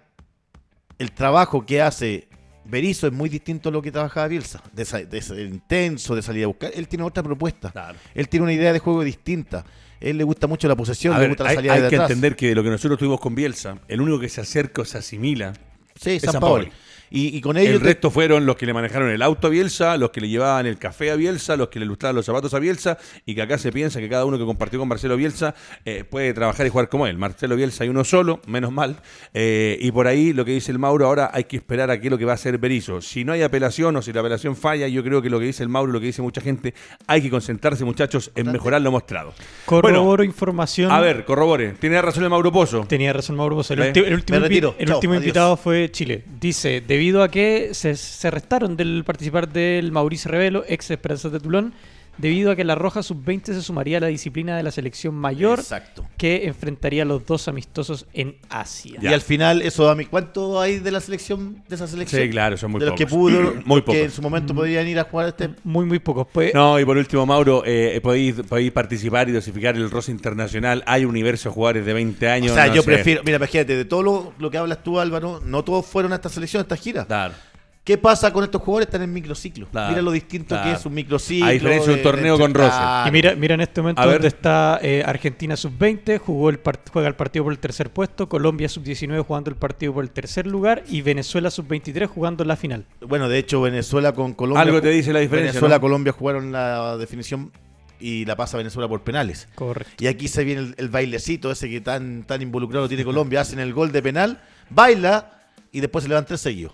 [0.99, 2.27] el trabajo que hace
[2.65, 4.61] Berizzo es muy distinto a lo que trabajaba Bielsa.
[4.73, 6.71] De, de, intenso, de salir a buscar.
[6.73, 7.73] Él tiene otra propuesta.
[8.13, 9.65] Él tiene una idea de juego distinta.
[9.99, 12.35] Él le gusta mucho la posesión, le gusta la salida hay, de Hay que entender
[12.35, 14.97] que de lo que nosotros tuvimos con Bielsa, el único que se acerca o se
[14.97, 15.53] asimila
[15.95, 16.41] sí, es San, San
[17.15, 17.75] y, con ellos.
[17.75, 20.65] El resto fueron los que le manejaron el auto a Bielsa, los que le llevaban
[20.65, 23.59] el café a Bielsa, los que le ilustraban los zapatos a Bielsa, y que acá
[23.59, 25.53] se piensa que cada uno que compartió con Marcelo Bielsa
[25.85, 27.19] eh, puede trabajar y jugar como él.
[27.19, 28.97] Marcelo Bielsa hay uno solo, menos mal.
[29.35, 32.07] Eh, y por ahí lo que dice el Mauro, ahora hay que esperar a qué
[32.07, 32.99] es lo que va a hacer Berizzo.
[32.99, 35.61] Si no hay apelación o si la apelación falla, yo creo que lo que dice
[35.61, 36.73] el Mauro, lo que dice mucha gente,
[37.05, 39.33] hay que concentrarse, muchachos, en mejorar lo mostrado.
[39.65, 40.91] Corroboro información.
[40.91, 41.73] A ver, corrobore.
[41.73, 42.85] Tiene razón el Mauro Pozo.
[42.87, 43.75] Tenía razón el Mauro Pozo.
[43.75, 44.39] El, último,
[44.79, 46.23] el último invitado fue Chile.
[46.39, 51.73] Dice, debido a que se, restaron del participar del Mauricio Revelo, ex Esperanza de Tulón,
[52.17, 55.61] debido a que la Roja Sub-20 se sumaría a la disciplina de la selección mayor
[56.17, 58.99] que enfrentaría a los dos amistosos en Asia.
[59.01, 62.21] Y al final, eso a mí, ¿cuánto hay de la selección, de esa selección?
[62.21, 63.95] Sí, claro, son muy de los que pudo, muy pocos.
[63.95, 65.49] que en su momento podrían ir a jugar este...
[65.63, 66.27] Muy, muy pocos.
[66.31, 66.53] Pues...
[66.53, 70.83] No, y por último, Mauro, eh, podéis, podéis, participar y dosificar el roce internacional.
[70.85, 72.51] Hay un universo de jugadores de 20 años.
[72.51, 75.63] O sea, yo prefiero, mira, imagínate, de todo lo, lo, que hablas tú, Álvaro, no
[75.63, 77.05] todos fueron a esta selección, a esta gira.
[77.05, 77.33] Claro.
[77.83, 78.87] ¿Qué pasa con estos jugadores?
[78.87, 79.67] Están en microciclo.
[79.73, 81.47] mira lo distinto que es un microciclo.
[81.47, 82.77] A diferencia de un torneo con Rose.
[83.07, 86.61] Y mira, mira en este momento donde está eh, Argentina sub-20, jugó el
[86.91, 90.47] juega el partido por el tercer puesto, Colombia sub-19 jugando el partido por el tercer
[90.47, 92.85] lugar y Venezuela sub-23 jugando la final.
[93.01, 94.61] Bueno, de hecho, Venezuela con Colombia.
[94.61, 95.51] Algo te dice la diferencia.
[95.51, 97.51] Venezuela-Colombia jugaron la definición
[97.99, 99.49] y la pasa Venezuela por penales.
[99.55, 100.01] Correcto.
[100.01, 103.41] Y aquí se viene el, bailecito ese que tan, tan involucrado tiene Colombia.
[103.41, 105.42] Hacen el gol de penal, baila
[105.73, 106.71] y después se levanta el sello.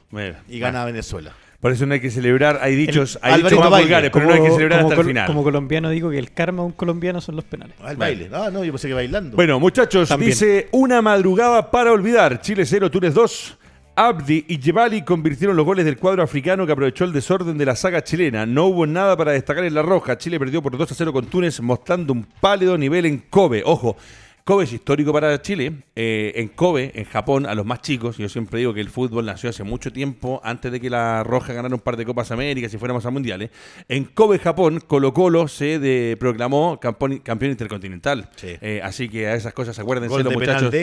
[0.48, 1.34] y gana Venezuela.
[1.60, 4.42] Por eso no hay que celebrar, hay dichos, hay dichos más vulgares, pero no hay
[4.42, 5.28] que celebrar hasta el final.
[5.28, 7.76] Como colombiano digo que el karma de un colombiano son los penales.
[7.82, 8.30] Ah, el baile.
[8.32, 9.36] Ah, no, yo pensé que bailando.
[9.36, 12.40] Bueno, muchachos, dice una madrugada para olvidar.
[12.42, 13.58] Chile 0, Túnez 2.
[13.96, 17.76] Abdi y Jebali convirtieron los goles del cuadro africano que aprovechó el desorden de la
[17.76, 18.46] saga chilena.
[18.46, 20.18] No hubo nada para destacar en la roja.
[20.18, 23.64] Chile perdió por 2 a 0 con Túnez, mostrando un pálido nivel en Kobe.
[23.66, 23.98] Ojo,
[24.44, 25.74] Kobe es histórico para Chile.
[25.96, 29.26] Eh, en Kobe, en Japón, a los más chicos, yo siempre digo que el fútbol
[29.26, 32.74] nació hace mucho tiempo, antes de que la Roja ganara un par de Copas Américas
[32.74, 33.52] y fuéramos a mundiales.
[33.88, 38.30] En Kobe, Japón, Colo Colo se proclamó campeón, campeón intercontinental.
[38.42, 40.74] Eh, así que a esas cosas acuérdense los muchachos.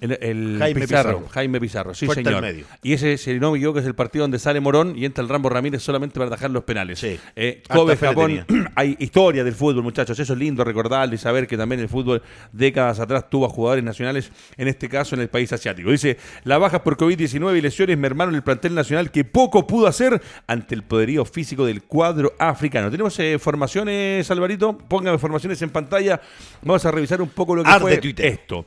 [0.00, 2.44] el, Jaime Pizarro, Jaime Pizarro, sí señor.
[2.82, 5.28] Y ese, si no me equivoco, es el partido donde sale Morón y entra el
[5.28, 7.02] Rambo Ramírez solamente para dejar los penales.
[7.36, 8.44] Eh, Kobe, Japón,
[8.74, 10.18] hay historia del fútbol, muchachos.
[10.18, 13.84] Eso es lindo recordarlo y saber que también el fútbol décadas atrás tuvo a jugadores
[13.84, 15.90] nacionales, en este caso en el país asiático.
[15.90, 20.20] Dice, las bajas por COVID-19 y lesiones mermaron el plantel nacional que poco pudo hacer
[20.46, 22.90] ante el poderío físico del cuadro africano.
[22.90, 24.76] ¿Tenemos eh, formaciones, Alvarito?
[24.76, 26.20] Póngame formaciones en pantalla.
[26.62, 28.66] Vamos a revisar un poco lo que fue esto.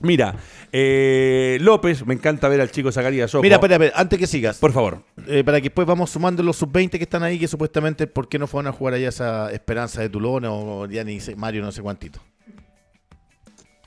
[0.00, 0.36] Mira,
[0.72, 4.58] eh, López, me encanta ver al chico Zacarías Mira, espera, antes que sigas.
[4.58, 5.02] Por favor.
[5.26, 8.38] Eh, para que después vamos sumando los sub-20 que están ahí, que supuestamente, ¿por qué
[8.38, 11.82] no fueron a jugar allá esa Esperanza de Tulón o ya ni Mario no sé
[11.82, 12.20] cuántito?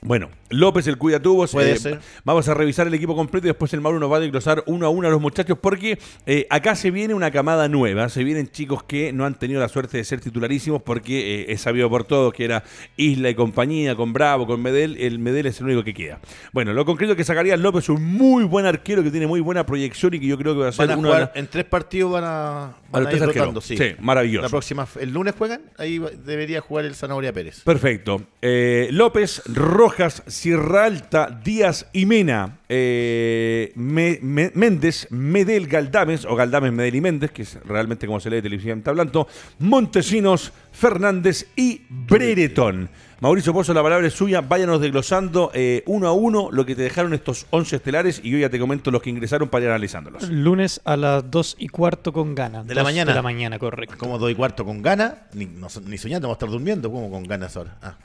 [0.04, 1.54] Bueno, López el cuida tubos.
[1.54, 4.64] Eh, vamos a revisar el equipo completo y después el Mauro nos va a desglosar
[4.66, 5.96] uno a uno a los muchachos porque
[6.26, 8.08] eh, acá se viene una camada nueva.
[8.08, 11.60] Se vienen chicos que no han tenido la suerte de ser titularísimos porque eh, es
[11.60, 12.64] sabido por todos que era
[12.96, 14.96] Isla y compañía, con Bravo, con Medel.
[14.98, 16.18] El Medel es el único que queda.
[16.52, 19.64] Bueno, lo concreto es que sacaría López un muy buen arquero que tiene muy buena
[19.64, 22.76] proyección y que yo creo que va a ser uno En tres partidos van a,
[22.90, 23.78] van a ir rotando, sí.
[24.00, 24.42] maravilloso.
[24.42, 27.60] La próxima, el lunes juegan, ahí debería jugar el Zanahoria Pérez.
[27.60, 28.20] Perfecto.
[28.90, 36.94] López, Rojas Rojas, Sierra Alta, Díaz y Mena, eh, Méndez, Medel, Galdames, o Galdames, Medel
[36.94, 39.28] y Méndez, que es realmente como se lee televisivamente hablando,
[39.58, 42.88] Montesinos, Fernández y Brereton.
[43.20, 44.40] Mauricio Pozo, la palabra es suya.
[44.40, 48.38] Váyanos desglosando eh, uno a uno lo que te dejaron estos 11 estelares y yo
[48.38, 50.28] ya te comento los que ingresaron para ir analizándolos.
[50.28, 52.64] Lunes a las 2 y cuarto con gana.
[52.64, 53.12] De la mañana.
[53.12, 53.96] De la mañana, correcto.
[53.98, 55.18] Como 2 y cuarto con gana.
[55.34, 56.90] Ni, ni soñando, vamos a estar durmiendo.
[56.90, 57.76] como con ganas ahora?
[57.82, 57.96] Ah.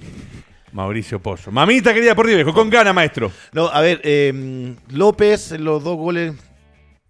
[0.72, 1.51] Mauricio Pozo.
[1.51, 3.32] Mamita querida por Dios, con gana, maestro.
[3.53, 6.34] No, a ver, eh, López, los dos goles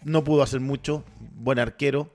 [0.04, 1.04] no pudo hacer mucho.
[1.36, 2.14] Buen arquero.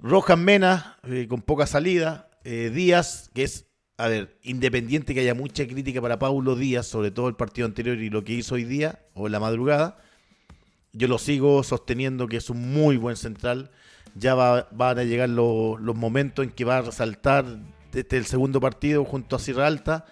[0.00, 2.28] Rojas Mena, eh, con poca salida.
[2.44, 3.66] Díaz, que es
[4.02, 7.98] a ver, independiente que haya mucha crítica para Paulo Díaz, sobre todo el partido anterior
[7.98, 9.96] y lo que hizo hoy día o en la madrugada,
[10.92, 13.70] yo lo sigo sosteniendo que es un muy buen central.
[14.14, 17.44] Ya van a llegar los momentos en que va a resaltar
[17.92, 20.04] desde el segundo partido junto a Sierra Alta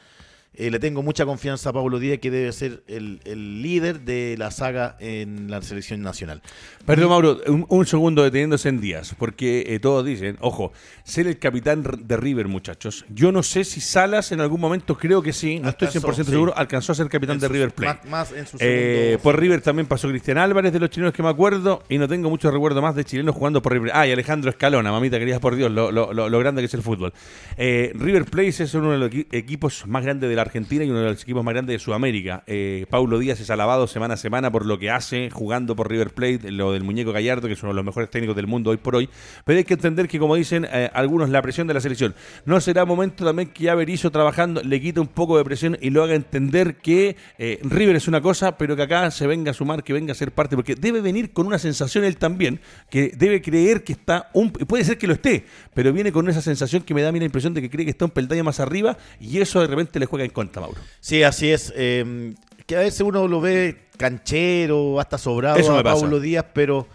[0.60, 3.18] eh, le tengo mucha confianza a Pablo Díaz, que debe ser el,
[3.62, 6.42] líder de la saga en la selección nacional.
[6.84, 11.82] Perdón, Mauro, un, segundo deteniéndose en Díaz, porque eh, todos dicen, ojo, ser el capitán
[11.82, 13.06] de River, muchachos.
[13.08, 16.52] Yo no sé si Salas en algún momento, creo que sí, no estoy 100% seguro,
[16.54, 18.06] alcanzó a ser capitán de River Plate.
[18.10, 21.30] Más, en su eh, por River también pasó Cristian Álvarez, de los chilenos que me
[21.30, 23.92] acuerdo, y no tengo mucho recuerdo más de chilenos jugando por River.
[23.94, 27.14] Ah, y Alejandro Escalona, mamita querida por Dios, lo, lo grande que es el fútbol.
[27.56, 31.10] River Plate es uno de los equipos más grandes de la Argentina y uno de
[31.10, 32.42] los equipos más grandes de Sudamérica.
[32.46, 36.10] Eh, Paulo Díaz es alabado semana a semana por lo que hace jugando por River
[36.10, 38.76] Plate, lo del muñeco Gallardo, que es uno de los mejores técnicos del mundo hoy
[38.76, 39.08] por hoy.
[39.44, 42.14] Pero hay que entender que, como dicen eh, algunos, la presión de la selección.
[42.44, 45.90] No será momento también que ya Berizzo trabajando le quite un poco de presión y
[45.90, 49.54] lo haga entender que eh, River es una cosa, pero que acá se venga a
[49.54, 53.12] sumar, que venga a ser parte, porque debe venir con una sensación él también, que
[53.16, 55.44] debe creer que está, un, puede ser que lo esté,
[55.74, 57.84] pero viene con esa sensación que me da a mí la impresión de que cree
[57.84, 60.80] que está un peldaño más arriba y eso de repente le juega en contra, Mauro.
[61.00, 61.72] Sí, así es.
[61.76, 62.34] Em,
[62.66, 66.86] que a veces uno lo ve canchero, hasta sobrado a Pablo Díaz, pero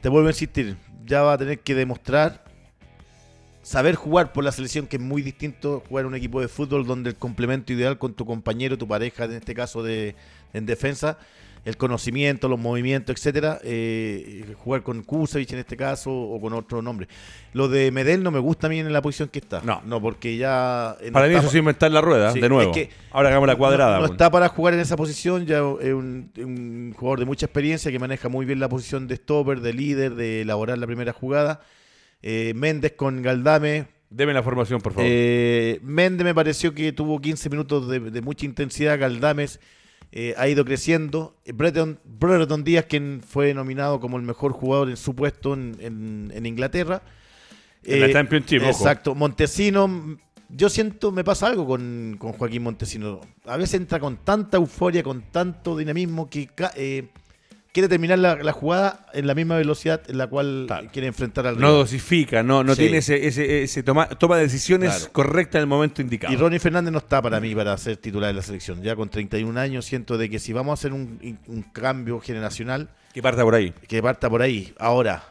[0.00, 2.44] te vuelvo a insistir, ya va a tener que demostrar
[3.62, 7.10] saber jugar por la selección, que es muy distinto jugar un equipo de fútbol donde
[7.10, 10.14] el complemento ideal con tu compañero, tu pareja, en este caso de
[10.52, 11.18] en defensa,
[11.64, 16.82] el conocimiento, los movimientos, etcétera, eh, jugar con Kusevich en este caso o con otro
[16.82, 17.06] nombre.
[17.52, 19.60] Lo de Medel no me gusta a mí en la posición que está.
[19.62, 20.96] No, no porque ya.
[21.12, 22.72] Para mí eso sí está en la rueda, de nuevo.
[23.12, 24.00] Ahora hagamos la cuadrada.
[24.00, 27.98] No, está para jugar en esa posición, ya es un, jugador de mucha experiencia que
[27.98, 31.60] maneja muy bien la posición de stopper, de líder, de elaborar la primera jugada.
[32.22, 33.86] Eh, Méndez con Galdame.
[34.10, 35.08] Deme la formación, por favor.
[35.08, 38.98] Eh, Méndez me pareció que tuvo 15 minutos de, de mucha intensidad.
[38.98, 39.60] Galdames
[40.12, 41.34] eh, ha ido creciendo.
[41.46, 47.02] Breton, Breton Díaz, quien fue nominado como el mejor jugador en su puesto en, Inglaterra.
[47.82, 49.14] En la eh, Championship, Exacto.
[49.14, 50.18] Montesino,
[50.50, 53.20] yo siento, me pasa algo con, Joaquín Montesino.
[53.46, 57.08] A veces entra con tanta euforia, con tanto dinamismo que eh,
[57.72, 61.70] quiere terminar la, jugada en la misma velocidad en la cual quiere enfrentar al rival.
[61.70, 63.26] No dosifica, no, no tiene ese,
[63.62, 66.32] ese, toma, toma decisiones correctas en el momento indicado.
[66.32, 68.82] Y Ronnie Fernández no está para mí para ser titular de la selección.
[68.82, 72.90] Ya con 31 años siento de que si vamos a hacer un, cambio generacional...
[73.14, 73.72] Que parta por ahí.
[73.88, 74.72] Que parta por ahí.
[74.78, 75.24] Ahora,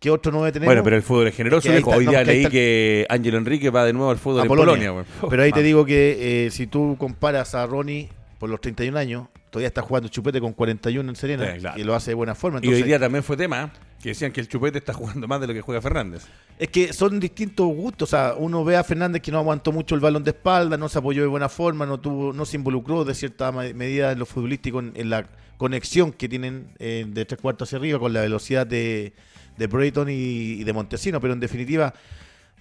[0.00, 0.66] ¿Qué otro no tenemos?
[0.66, 1.68] Bueno, pero el fútbol es generoso.
[1.86, 4.94] Hoy día leí que Ángelo Enrique va de nuevo al fútbol de Polonia.
[5.28, 8.08] pero ahí te digo que eh, si tú comparas a Ronnie
[8.38, 9.26] por los 31 años,
[9.58, 12.60] todavía está jugando Chupete con 41 en Serena y lo hace de buena forma.
[12.62, 15.48] y hoy día también fue tema que decían que el Chupete está jugando más de
[15.48, 16.26] lo que juega Fernández.
[16.56, 18.08] Es que son distintos gustos.
[18.08, 20.88] O sea, uno ve a Fernández que no aguantó mucho el balón de espalda, no
[20.88, 24.26] se apoyó de buena forma, no tuvo, no se involucró de cierta medida en lo
[24.26, 28.64] futbolístico en, la conexión que tienen eh, de tres cuartos hacia arriba con la velocidad
[28.64, 29.12] de,
[29.56, 31.20] de Brayton y de Montesino.
[31.20, 31.92] Pero en definitiva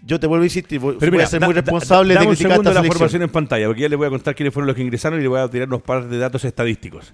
[0.04, 2.84] yo te vuelvo a insistir, voy, a ser muy responsable de criticar un segundo la
[2.84, 5.22] formación en pantalla, porque ya les voy a contar quiénes fueron los que ingresaron y
[5.22, 7.14] les voy a tirar unos par de datos estadísticos.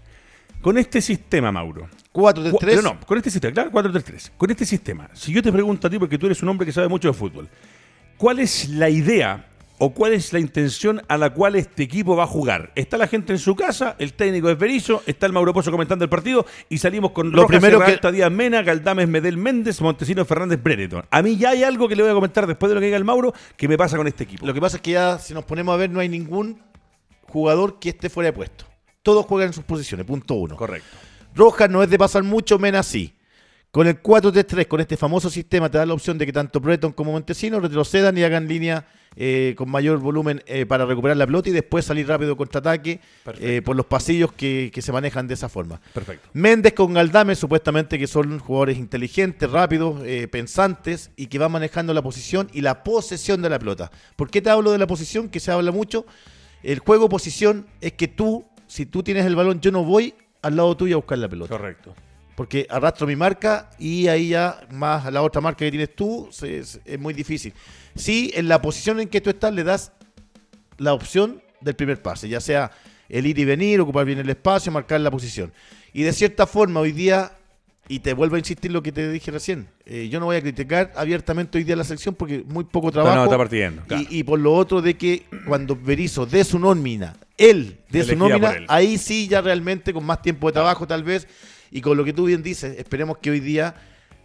[0.62, 1.90] Con este sistema, Mauro.
[2.14, 2.84] 4-3-3.
[2.84, 4.32] No, con este sistema, claro, 4-3-3.
[4.38, 6.72] Con este sistema, si yo te pregunto a ti, porque tú eres un hombre que
[6.72, 7.50] sabe mucho de fútbol,
[8.18, 9.46] ¿cuál es la idea
[9.86, 12.72] o cuál es la intención a la cual este equipo va a jugar.
[12.74, 16.06] Está la gente en su casa, el técnico es Berizzo, está el Mauro Pozo comentando
[16.06, 18.12] el partido y salimos con Lo Rojas, primero que...
[18.14, 21.04] Díaz Mena, Galdames Medel Méndez, Montesino Fernández Brereton.
[21.12, 22.96] A mí ya hay algo que le voy a comentar después de lo que diga
[22.96, 24.46] el Mauro que me pasa con este equipo.
[24.46, 26.62] Lo que pasa es que ya si nos ponemos a ver no hay ningún
[27.28, 28.64] jugador que esté fuera de puesto.
[29.02, 30.56] Todos juegan en sus posiciones, punto uno.
[30.56, 30.96] Correcto.
[31.36, 33.14] Rojas no es de pasar mucho, Mena sí.
[33.74, 36.92] Con el 4-3-3, con este famoso sistema, te da la opción de que tanto Breton
[36.92, 41.50] como Montesino retrocedan y hagan línea eh, con mayor volumen eh, para recuperar la pelota
[41.50, 43.00] y después salir rápido contraataque
[43.40, 45.82] eh, por los pasillos que, se manejan de esa forma.
[45.92, 46.30] Perfecto.
[46.34, 52.04] Méndez con Galdame, supuestamente que son jugadores inteligentes, rápidos, pensantes y que van manejando la
[52.04, 53.90] posición y la posesión de la pelota.
[54.16, 55.30] ¿Por qué te hablo de la posición?
[55.30, 56.06] Que se habla mucho.
[56.62, 60.14] El juego posición es que tú si tú tienes el balón, yo no voy
[60.44, 61.58] al lado tuyo a buscar la pelota.
[61.58, 61.96] Correcto.
[62.36, 66.80] Porque arrastro mi marca y ahí ya más la otra marca que tienes tú es,
[67.00, 67.54] muy difícil.
[67.96, 69.92] Si en la posición en que tú estás le das
[70.78, 72.72] la opción del primer pase, ya sea
[73.08, 75.54] el ir y venir, ocupar bien el espacio, marcar la posición.
[75.94, 77.34] Y de cierta forma hoy día,
[77.88, 80.42] y te vuelvo a insistir lo que te dije recién, eh, yo no voy a
[80.42, 83.16] criticar abiertamente hoy día la selección porque muy poco trabajo.
[83.16, 83.84] No, está partiendo.
[84.10, 88.56] Y, por lo otro de que cuando Berizzo de su nómina, él de su nómina,
[88.68, 91.28] ahí sí ya realmente con más tiempo de trabajo tal vez,
[91.74, 93.74] y con lo que tú bien dices, esperemos que hoy día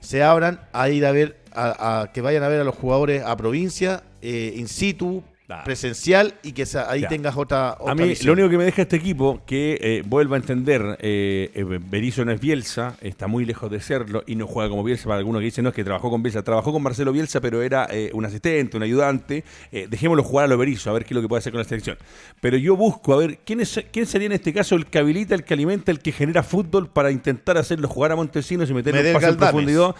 [0.01, 3.35] se abran a ir a ver, a, que vayan a ver a los jugadores a
[3.39, 5.25] provincia, eh, in situ,
[5.65, 9.41] presencial y que ahí tengas otra, A mí lo único que me deja este equipo,
[9.47, 13.81] que eh, vuelva a entender, eh, eh, Berizzo no es Bielsa, está muy lejos de
[13.81, 16.23] serlo y no juega como Bielsa, para algunos que dicen no, es que trabajó con
[16.23, 20.49] Bielsa, trabajó con Marcelo Bielsa, pero era eh, un asistente, un ayudante, dejémoslo jugar a
[20.49, 21.97] lo Berizzo, a ver qué es lo que puede hacer con la selección.
[22.41, 25.35] Pero yo busco, a ver, ¿quién, es, quién sería en este caso el que habilita,
[25.35, 29.09] el que alimenta, el que genera fútbol para intentar hacerlo jugar a Montesinos y meterle
[29.09, 29.95] un pase en profundidad?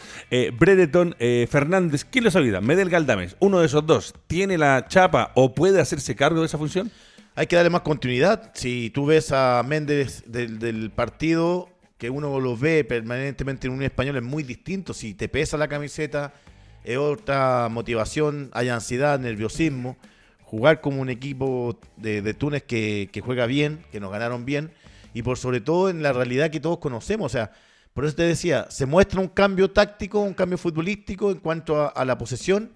[0.59, 1.17] Bredeton,
[1.49, 2.61] Fernández, ¿quién lo habilita?
[2.61, 6.59] Medel Galdames, uno de esos dos, ¿tiene la chapa o puede hacerse cargo de esa
[6.59, 6.91] función?
[7.37, 8.51] Hay que darle más continuidad.
[8.55, 14.17] Si tú ves a Méndez del, partido, que uno lo ve permanentemente en un español,
[14.17, 14.93] es muy distinto.
[14.93, 16.35] Si te pesa la camiseta,
[16.83, 19.97] es otra motivación, hay ansiedad, nerviosismo.
[20.43, 24.73] Jugar como un equipo de, Túnez que, juega bien, que nos ganaron bien,
[25.15, 27.27] y por sobre todo en la realidad que todos conocemos.
[27.27, 27.53] O sea,
[27.95, 32.05] por eso te decía, se muestra un cambio táctico, un cambio futbolístico en cuanto a
[32.05, 32.73] la posesión,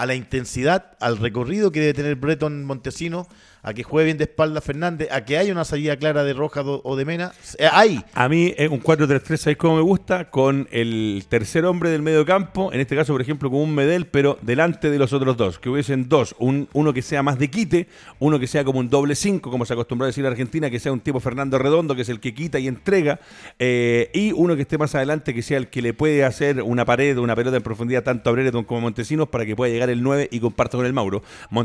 [0.00, 3.28] a la intensidad, al recorrido que debe tener Breton Montesino
[3.62, 6.62] a que juegue bien de espalda Fernández, a que haya una salida clara de Roja
[6.62, 7.32] o de Mena.
[7.58, 8.02] Eh, hay.
[8.14, 10.30] A mí es un 4-3-3, ¿sabes cómo me gusta?
[10.30, 14.06] Con el tercer hombre del medio campo, en este caso, por ejemplo, con un Medel,
[14.06, 15.58] pero delante de los otros dos.
[15.58, 17.88] Que hubiesen dos, un, uno que sea más de quite,
[18.18, 20.80] uno que sea como un doble 5, como se acostumbró a decir en Argentina, que
[20.80, 23.20] sea un tipo Fernando Redondo, que es el que quita y entrega,
[23.58, 26.84] eh, y uno que esté más adelante, que sea el que le puede hacer una
[26.84, 29.72] pared o una pelota en profundidad tanto a Brereton como a Montesinos para que pueda
[29.72, 31.22] llegar el 9 y comparto con el Mauro.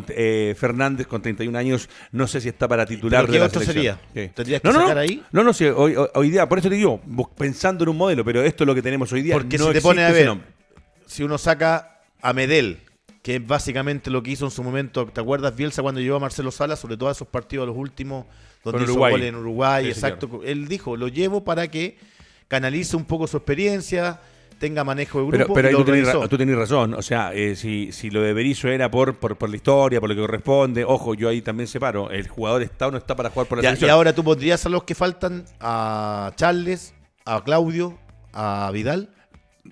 [0.09, 3.99] Eh, Fernández, con 31 años, no sé si está para titular de la otro sería?
[4.13, 5.23] ¿Tendrías que no, sacar ahí?
[5.31, 7.01] No, no, sí, hoy, día, por eso te digo,
[7.37, 9.33] pensando en un modelo, pero esto es lo que tenemos hoy día.
[9.35, 10.37] Porque no si te pone a ver,
[11.05, 12.79] si uno saca a Medel,
[13.21, 16.19] que es básicamente lo que hizo en su momento, ¿te acuerdas Bielsa cuando llevó a
[16.19, 18.25] Marcelo Sala, sobre todo a esos partidos los últimos,
[18.63, 19.25] donde hizo Uruguay.
[19.25, 20.41] en Uruguay, exacto.
[20.43, 21.97] Él dijo, lo llevo para que
[22.47, 24.19] canalice un poco su experiencia,
[24.57, 25.53] tenga manejo de grupo.
[25.53, 25.77] Pero, pero
[26.27, 26.93] tú, tenés, razón.
[26.93, 30.15] O sea, eh, si, si, lo de Berizzo era por, por, la historia, por lo
[30.15, 32.11] que corresponde, ojo, yo ahí también separo.
[32.11, 33.89] El jugador está o no está para jugar por la selección.
[33.89, 36.93] Y ahora tú pondrías a los que faltan, a Charles,
[37.25, 37.97] a Claudio,
[38.33, 39.09] a Vidal,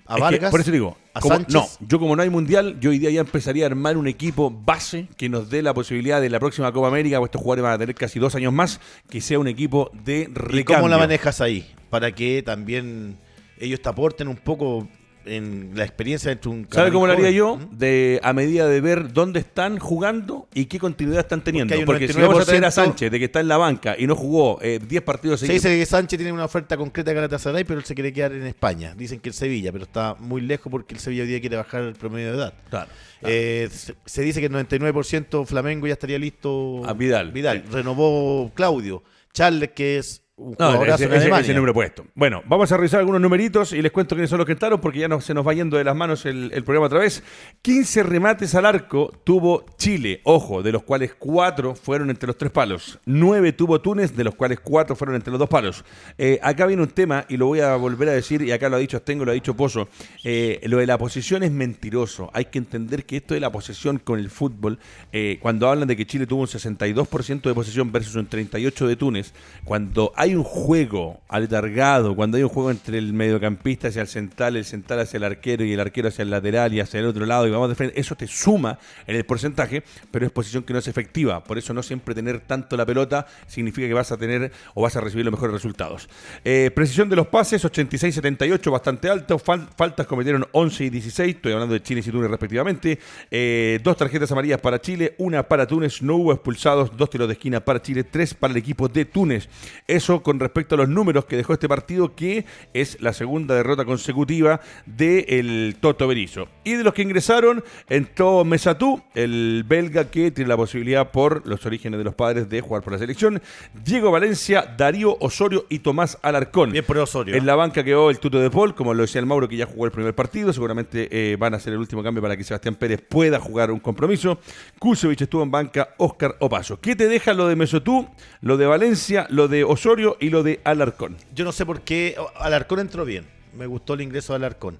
[0.06, 0.50] a Vargas.
[0.50, 3.64] por eso digo, a no, yo como no hay mundial, yo hoy día ya empezaría
[3.64, 7.20] a armar un equipo base que nos dé la posibilidad de la próxima Copa América,
[7.20, 10.28] o estos jugadores van a tener casi dos años más, que sea un equipo de
[10.32, 10.60] recambio.
[10.60, 11.72] ¿Y cómo la manejas ahí?
[11.90, 13.16] Para que también
[13.58, 14.88] ellos te aporten un poco
[15.26, 17.58] en la experiencia de un ¿Sabe cómo lo haría yo?
[17.70, 21.74] De, a medida de ver dónde están jugando y qué continuidad están teniendo.
[21.84, 24.16] Porque, si vamos a tener a Sánchez de que está en la banca y no
[24.16, 25.62] jugó 10 eh, partidos seguidos.
[25.62, 28.32] Se dice que Sánchez tiene una oferta concreta de Galatasaray, pero él se quiere quedar
[28.32, 28.94] en España.
[28.96, 31.82] Dicen que el Sevilla, pero está muy lejos porque el Sevilla hoy día quiere bajar
[31.82, 32.54] el promedio de edad.
[32.70, 32.90] Claro.
[33.22, 33.68] Eh,
[34.04, 36.82] se, dice que el 99% Flamengo ya estaría listo.
[36.86, 37.32] A Vidal.
[37.32, 37.64] Vidal.
[37.70, 39.02] Renovó Claudio.
[39.32, 42.06] Charles, que es no, ese, ese, número puesto.
[42.16, 44.98] Bueno, vamos a revisar algunos numeritos y les cuento quiénes son los que entraron porque
[44.98, 47.22] ya no, se nos va yendo de las manos el, programa otra vez.
[47.62, 52.50] 15 remates al arco tuvo Chile, ojo, de los cuales 4 fueron entre los tres
[52.50, 52.98] palos.
[53.04, 55.84] 9 tuvo Túnez, de los cuales 4 fueron entre los dos palos.
[56.18, 58.74] Eh, acá viene un tema y lo voy a volver a decir, y acá lo
[58.74, 59.88] ha dicho Tengo, lo ha dicho Pozo.
[60.24, 62.30] Eh, lo de la posesión es mentiroso.
[62.32, 64.80] Hay que entender que esto de la posesión con el fútbol,
[65.12, 68.96] eh, cuando hablan de que Chile tuvo un 62% de posesión versus un 38% de
[68.96, 69.32] Túnez,
[69.64, 74.08] cuando hay hay un juego aletargado, cuando hay un juego entre el mediocampista hacia el
[74.08, 77.06] central, el central hacia el arquero y el arquero hacia el lateral y hacia el
[77.06, 80.62] otro lado y vamos de frente, eso te suma en el porcentaje, pero es posición
[80.62, 81.44] que no es efectiva.
[81.44, 84.96] Por eso no siempre tener tanto la pelota significa que vas a tener o vas
[84.96, 86.08] a recibir los mejores resultados.
[86.42, 89.38] Eh, precisión de los pases, 86-78, bastante alto.
[89.38, 92.98] faltas cometieron 11 y 16, estoy hablando de Chile y Túnez respectivamente.
[93.30, 97.34] Eh, dos tarjetas amarillas para Chile, una para Túnez, no hubo expulsados, dos tiros de
[97.34, 99.50] esquina para Chile, tres para el equipo de Túnez.
[99.86, 103.84] Eso con respecto a los números que dejó este partido, que es la segunda derrota
[103.84, 106.48] consecutiva del Toto Berizzo.
[106.64, 111.64] Y de los que ingresaron, entró Mesatú, el belga que tiene la posibilidad por los
[111.66, 113.42] orígenes de los padres de jugar por la selección.
[113.84, 116.72] Diego Valencia, Darío Osorio y Tomás Alarcón.
[116.72, 117.34] Bien por Osorio.
[117.34, 119.66] En la banca quedó el tuto de Paul, como lo decía el Mauro, que ya
[119.66, 120.52] jugó el primer partido.
[120.52, 123.80] Seguramente eh, van a hacer el último cambio para que Sebastián Pérez pueda jugar un
[123.80, 124.38] compromiso.
[124.78, 126.80] Kusevich estuvo en banca, Oscar Opaso.
[126.80, 128.08] ¿Qué te deja lo de Mesotú,
[128.40, 131.16] lo de Valencia, lo de Osorio y lo de Alarcón?
[131.34, 133.26] Yo no sé por qué Alarcón entró bien.
[133.54, 134.78] Me gustó el ingreso de Alarcón.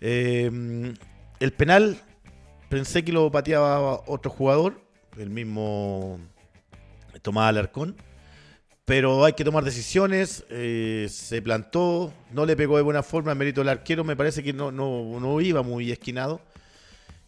[0.00, 0.94] Eh,
[1.40, 2.00] el penal,
[2.68, 4.80] pensé que lo pateaba otro jugador,
[5.18, 6.20] el mismo
[7.22, 7.96] Tomás Alarcón.
[8.84, 10.44] Pero hay que tomar decisiones.
[10.50, 14.02] Eh, se plantó, no le pegó de buena forma el mérito del arquero.
[14.02, 16.40] Me parece que no, no, iba muy esquinado.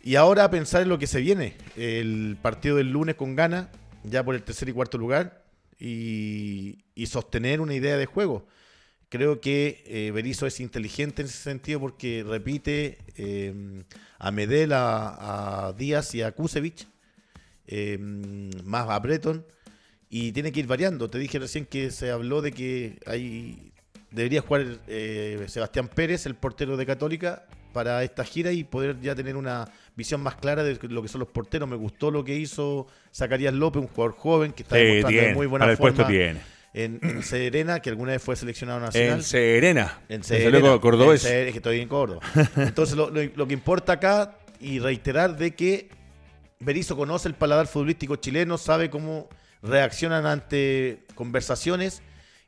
[0.03, 1.57] Y ahora pensar en lo que se viene.
[1.77, 3.69] El partido del lunes con gana,
[4.03, 5.42] ya por el tercer y cuarto lugar.
[5.85, 8.47] Y, sostener una idea de juego.
[9.09, 13.83] Creo que eh, Berizzo es inteligente en ese sentido porque repite eh,
[14.19, 16.87] a Medel, a, Díaz y a Kusevich,
[17.67, 19.45] eh, más a Breton,
[20.09, 21.11] y tiene que ir variando.
[21.11, 23.73] Te dije recién que se habló de que hay
[24.11, 24.79] debería jugar
[25.49, 30.23] Sebastián Pérez, el portero de Católica, para esta gira y poder ya tener una visión
[30.23, 31.69] más clara de lo que son los porteros.
[31.69, 35.77] Me gustó lo que hizo Zacarías López, un jugador joven que está demostrando muy buena
[35.77, 36.07] forma.
[36.07, 39.19] tiene en, Serena, que alguna vez fue seleccionado nacional.
[39.19, 40.01] En Serena.
[40.09, 40.79] En Serena.
[40.81, 41.25] Cordobés.
[41.25, 42.21] En es que estoy en Córdoba.
[42.57, 45.91] Entonces, lo, que importa acá, y reiterar de que
[46.61, 49.29] Berizzo conoce el paladar futbolístico chileno, sabe cómo
[49.61, 52.03] reaccionan ante conversaciones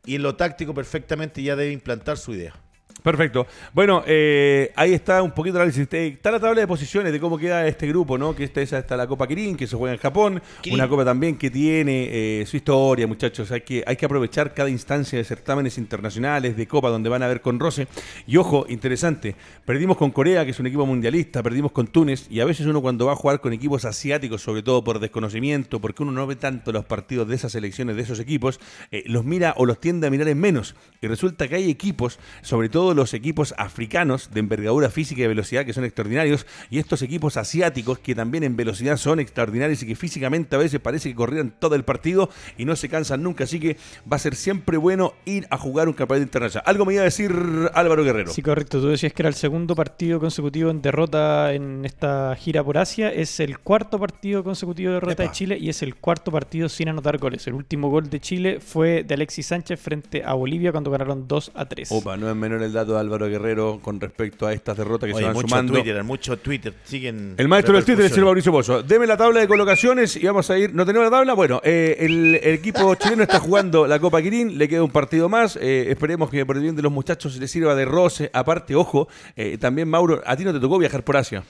[0.05, 2.55] y en lo táctico perfectamente ya debe implantar su idea.
[3.03, 3.47] Perfecto.
[3.75, 5.87] Bueno, eh, ahí está un poquito el análisis.
[5.93, 8.35] Está la tabla de posiciones de cómo queda este grupo, ¿no?
[8.35, 10.43] Que esta, esa está la Copa Kirin, que se juega en Japón.
[10.73, 12.09] Una copa también que tiene
[12.41, 13.51] eh, su historia, muchachos.
[13.51, 17.29] Hay que, hay que aprovechar cada instancia de certámenes internacionales, de copa, donde van a
[17.29, 17.89] ver con roce.
[18.27, 19.37] Y ojo, interesante,
[19.67, 22.81] perdimos con Corea, que es un equipo mundialista, perdimos con Túnez, y a veces uno
[22.81, 26.37] cuando va a jugar con equipos asiáticos, sobre todo por desconocimiento, porque uno no ve
[26.37, 30.07] tanto los partidos de esas selecciones, de esos equipos, eh, los mira o los tiende
[30.07, 30.75] a mirar en menos.
[31.03, 35.65] Y resulta que hay equipos, sobre todo los equipos africanos de envergadura física y velocidad
[35.65, 39.97] que son extraordinarios y estos equipos asiáticos que también en velocidad son extraordinarios y que
[39.97, 42.29] físicamente a veces parece que corrieran todo el partido
[42.59, 43.45] y no se cansan nunca.
[43.45, 43.77] Así que
[44.11, 46.65] va a ser siempre bueno ir a jugar un campeonato internacional.
[46.67, 47.33] Algo me iba a decir
[47.75, 48.33] Álvaro Guerrero.
[48.33, 48.81] Sí, correcto.
[48.81, 53.13] Tú decías que era el segundo partido consecutivo en derrota en esta gira por Asia.
[53.13, 56.89] Es el cuarto partido consecutivo de derrota de Chile y es el cuarto partido sin
[56.89, 57.47] anotar goles.
[57.47, 61.53] El último gol de Chile fue de Alexis Sánchez frente a Bolivia cuando ganaron 2
[61.55, 61.93] a 3.
[61.93, 65.15] Opa, no es menor el dato de Álvaro Guerrero con respecto a estas derrotas que
[65.15, 65.73] se van sumando.
[65.73, 67.35] Twitter, mucho Twitter, siguen.
[67.37, 68.83] El maestro del Twitter es el Mauricio Pozo.
[68.83, 70.75] Deme la tabla de colocaciones y vamos a ir.
[70.75, 71.35] ¿No tenemos la tabla?
[71.35, 75.57] Bueno, eh, el, equipo chileno está jugando la Copa Quirín, le queda un partido más.
[75.57, 78.31] Eh, esperemos que por el bien de los muchachos les sirva de roce.
[78.33, 81.43] Aparte, ojo, eh, también Mauro, a ti no te tocó viajar por Asia.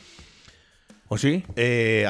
[1.09, 1.45] ¿O sí?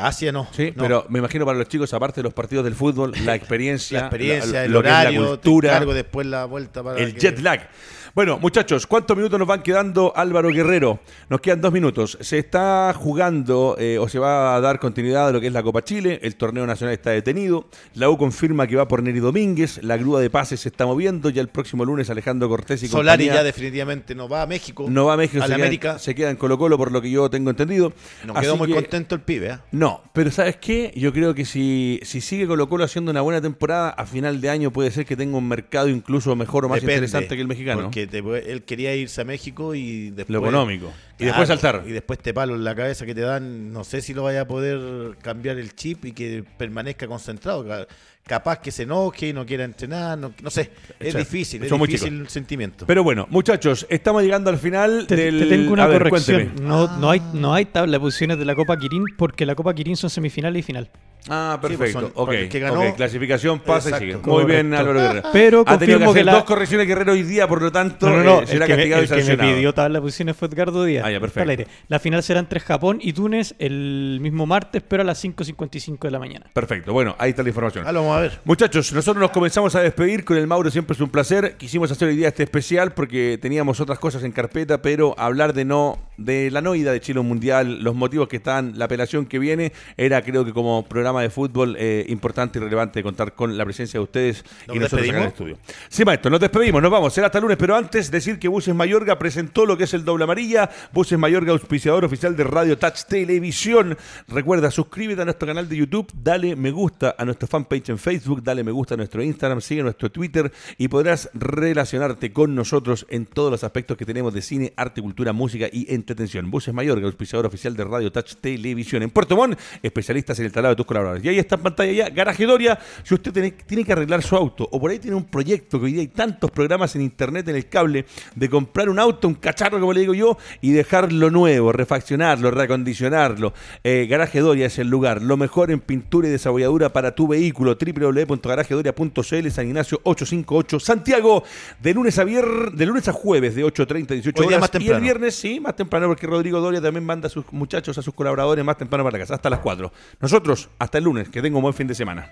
[0.00, 0.46] Asia no.
[0.52, 4.00] Sí, pero me imagino para los chicos, aparte de los partidos del fútbol, la experiencia,
[4.00, 7.68] la experiencia, el horario, la cultura, después la vuelta para el jet lag.
[8.14, 11.00] Bueno, muchachos, ¿cuántos minutos nos van quedando Álvaro Guerrero?
[11.28, 12.16] Nos quedan dos minutos.
[12.20, 15.64] Se está jugando eh, o se va a dar continuidad a lo que es la
[15.64, 16.20] Copa Chile.
[16.22, 17.68] El torneo nacional está detenido.
[17.94, 19.82] La U confirma que va por Neri Domínguez.
[19.82, 21.28] La grúa de pases se está moviendo.
[21.28, 24.86] Ya el próximo lunes Alejandro Cortés y Solari ya definitivamente no va a México.
[24.88, 25.42] No va a México.
[25.42, 25.88] A se América.
[25.94, 27.92] Queda, se queda en Colo Colo por lo que yo tengo entendido.
[28.24, 29.48] No quedó muy contento el pibe.
[29.48, 29.58] ¿eh?
[29.72, 30.92] No, pero ¿sabes qué?
[30.94, 34.50] Yo creo que si, si sigue Colo Colo haciendo una buena temporada, a final de
[34.50, 37.82] año puede ser que tenga un mercado incluso mejor o más interesante que el mexicano.
[37.82, 40.30] Porque él quería irse a México y después...
[40.30, 40.92] Lo económico.
[41.18, 41.84] y después saltar.
[41.86, 44.42] Y después te palo en la cabeza que te dan, no sé si lo vaya
[44.42, 47.86] a poder cambiar el chip y que permanezca concentrado.
[48.26, 50.70] Capaz que se enoje y no quiera entrenar, no, sé.
[50.98, 52.86] Es difícil, es difícil el sentimiento.
[52.86, 55.48] Pero bueno, muchachos, estamos llegando al final te, del...
[55.48, 56.52] tengo una corrección.
[56.62, 59.74] no, no, hay, no hay tabla de posiciones de la Copa Quirín porque la Copa
[59.74, 60.90] Quirín son semifinales y final.
[61.28, 62.12] Ah, pues perfecto.
[62.14, 62.48] okay.
[62.48, 64.16] que ganó, clasificación pasa y sigue.
[64.18, 65.28] Muy bien, Álvaro Guerrero.
[65.32, 68.46] Pero ha tenido que, dos correcciones Guerrero hoy día, por lo tanto, no, no, eh,
[68.46, 71.04] será el castigado me, el y que me pidió tabla de posiciones fue Edgardo Díaz.
[71.06, 71.70] Ah, ya, perfecto.
[71.88, 76.10] La final será entre Japón y Túnez el mismo martes, pero a las 5.55 de
[76.10, 76.46] la mañana.
[76.52, 76.92] Perfecto.
[76.92, 77.84] Bueno, ahí está la información.
[77.86, 78.40] Ah, vamos a ver.
[78.44, 81.56] Muchachos, nosotros nos comenzamos a despedir con el Mauro, siempre es un placer.
[81.56, 85.64] Quisimos hacer hoy día este especial porque teníamos otras cosas en carpeta, pero hablar de
[85.64, 89.72] no de la noida de Chile Mundial, los motivos que están, la apelación que viene,
[89.96, 93.64] era creo que como programa programa de fútbol eh, importante y relevante contar con la
[93.64, 95.58] presencia de ustedes y nosotros en el estudio.
[95.88, 97.12] Sí, maestro, nos despedimos, nos vamos.
[97.14, 100.24] Será hasta lunes, pero antes decir que Buses Mayorga presentó lo que es el doble
[100.24, 100.68] amarilla.
[100.92, 103.96] Buses Mayorga, auspiciador oficial de Radio Touch Televisión.
[104.28, 108.42] Recuerda, suscríbete a nuestro canal de YouTube, dale me gusta a nuestra fanpage en Facebook,
[108.42, 113.26] dale me gusta a nuestro Instagram, sigue nuestro Twitter y podrás relacionarte con nosotros en
[113.26, 116.50] todos los aspectos que tenemos de cine, arte, cultura, música y entretención.
[116.50, 119.02] Buses Mayorga, auspiciador oficial de Radio Touch Televisión.
[119.02, 121.03] En Puerto Montt, especialistas en el talado de tus colaboradores.
[121.22, 124.36] Y ahí está en pantalla ya, Garaje Doria, si usted tiene, tiene que arreglar su
[124.36, 127.48] auto o por ahí tiene un proyecto que hoy día hay tantos programas en internet,
[127.48, 131.30] en el cable, de comprar un auto, un cacharro, como le digo yo, y dejarlo
[131.30, 133.52] nuevo, refaccionarlo, reacondicionarlo.
[133.82, 135.22] Eh, Garaje Doria es el lugar.
[135.22, 137.76] Lo mejor en pintura y desabolladura para tu vehículo.
[137.76, 141.44] www.garajedoria.cl San Ignacio 858 Santiago.
[141.80, 144.70] De lunes a viernes, de lunes a jueves de 8.30 a 18 horas.
[144.80, 148.02] y el viernes sí, más temprano porque Rodrigo Doria también manda a sus muchachos, a
[148.02, 149.92] sus colaboradores más temprano para la casa, hasta las 4.
[150.20, 151.28] Nosotros, hasta el lunes.
[151.28, 152.30] Que tenga un buen fin de semana.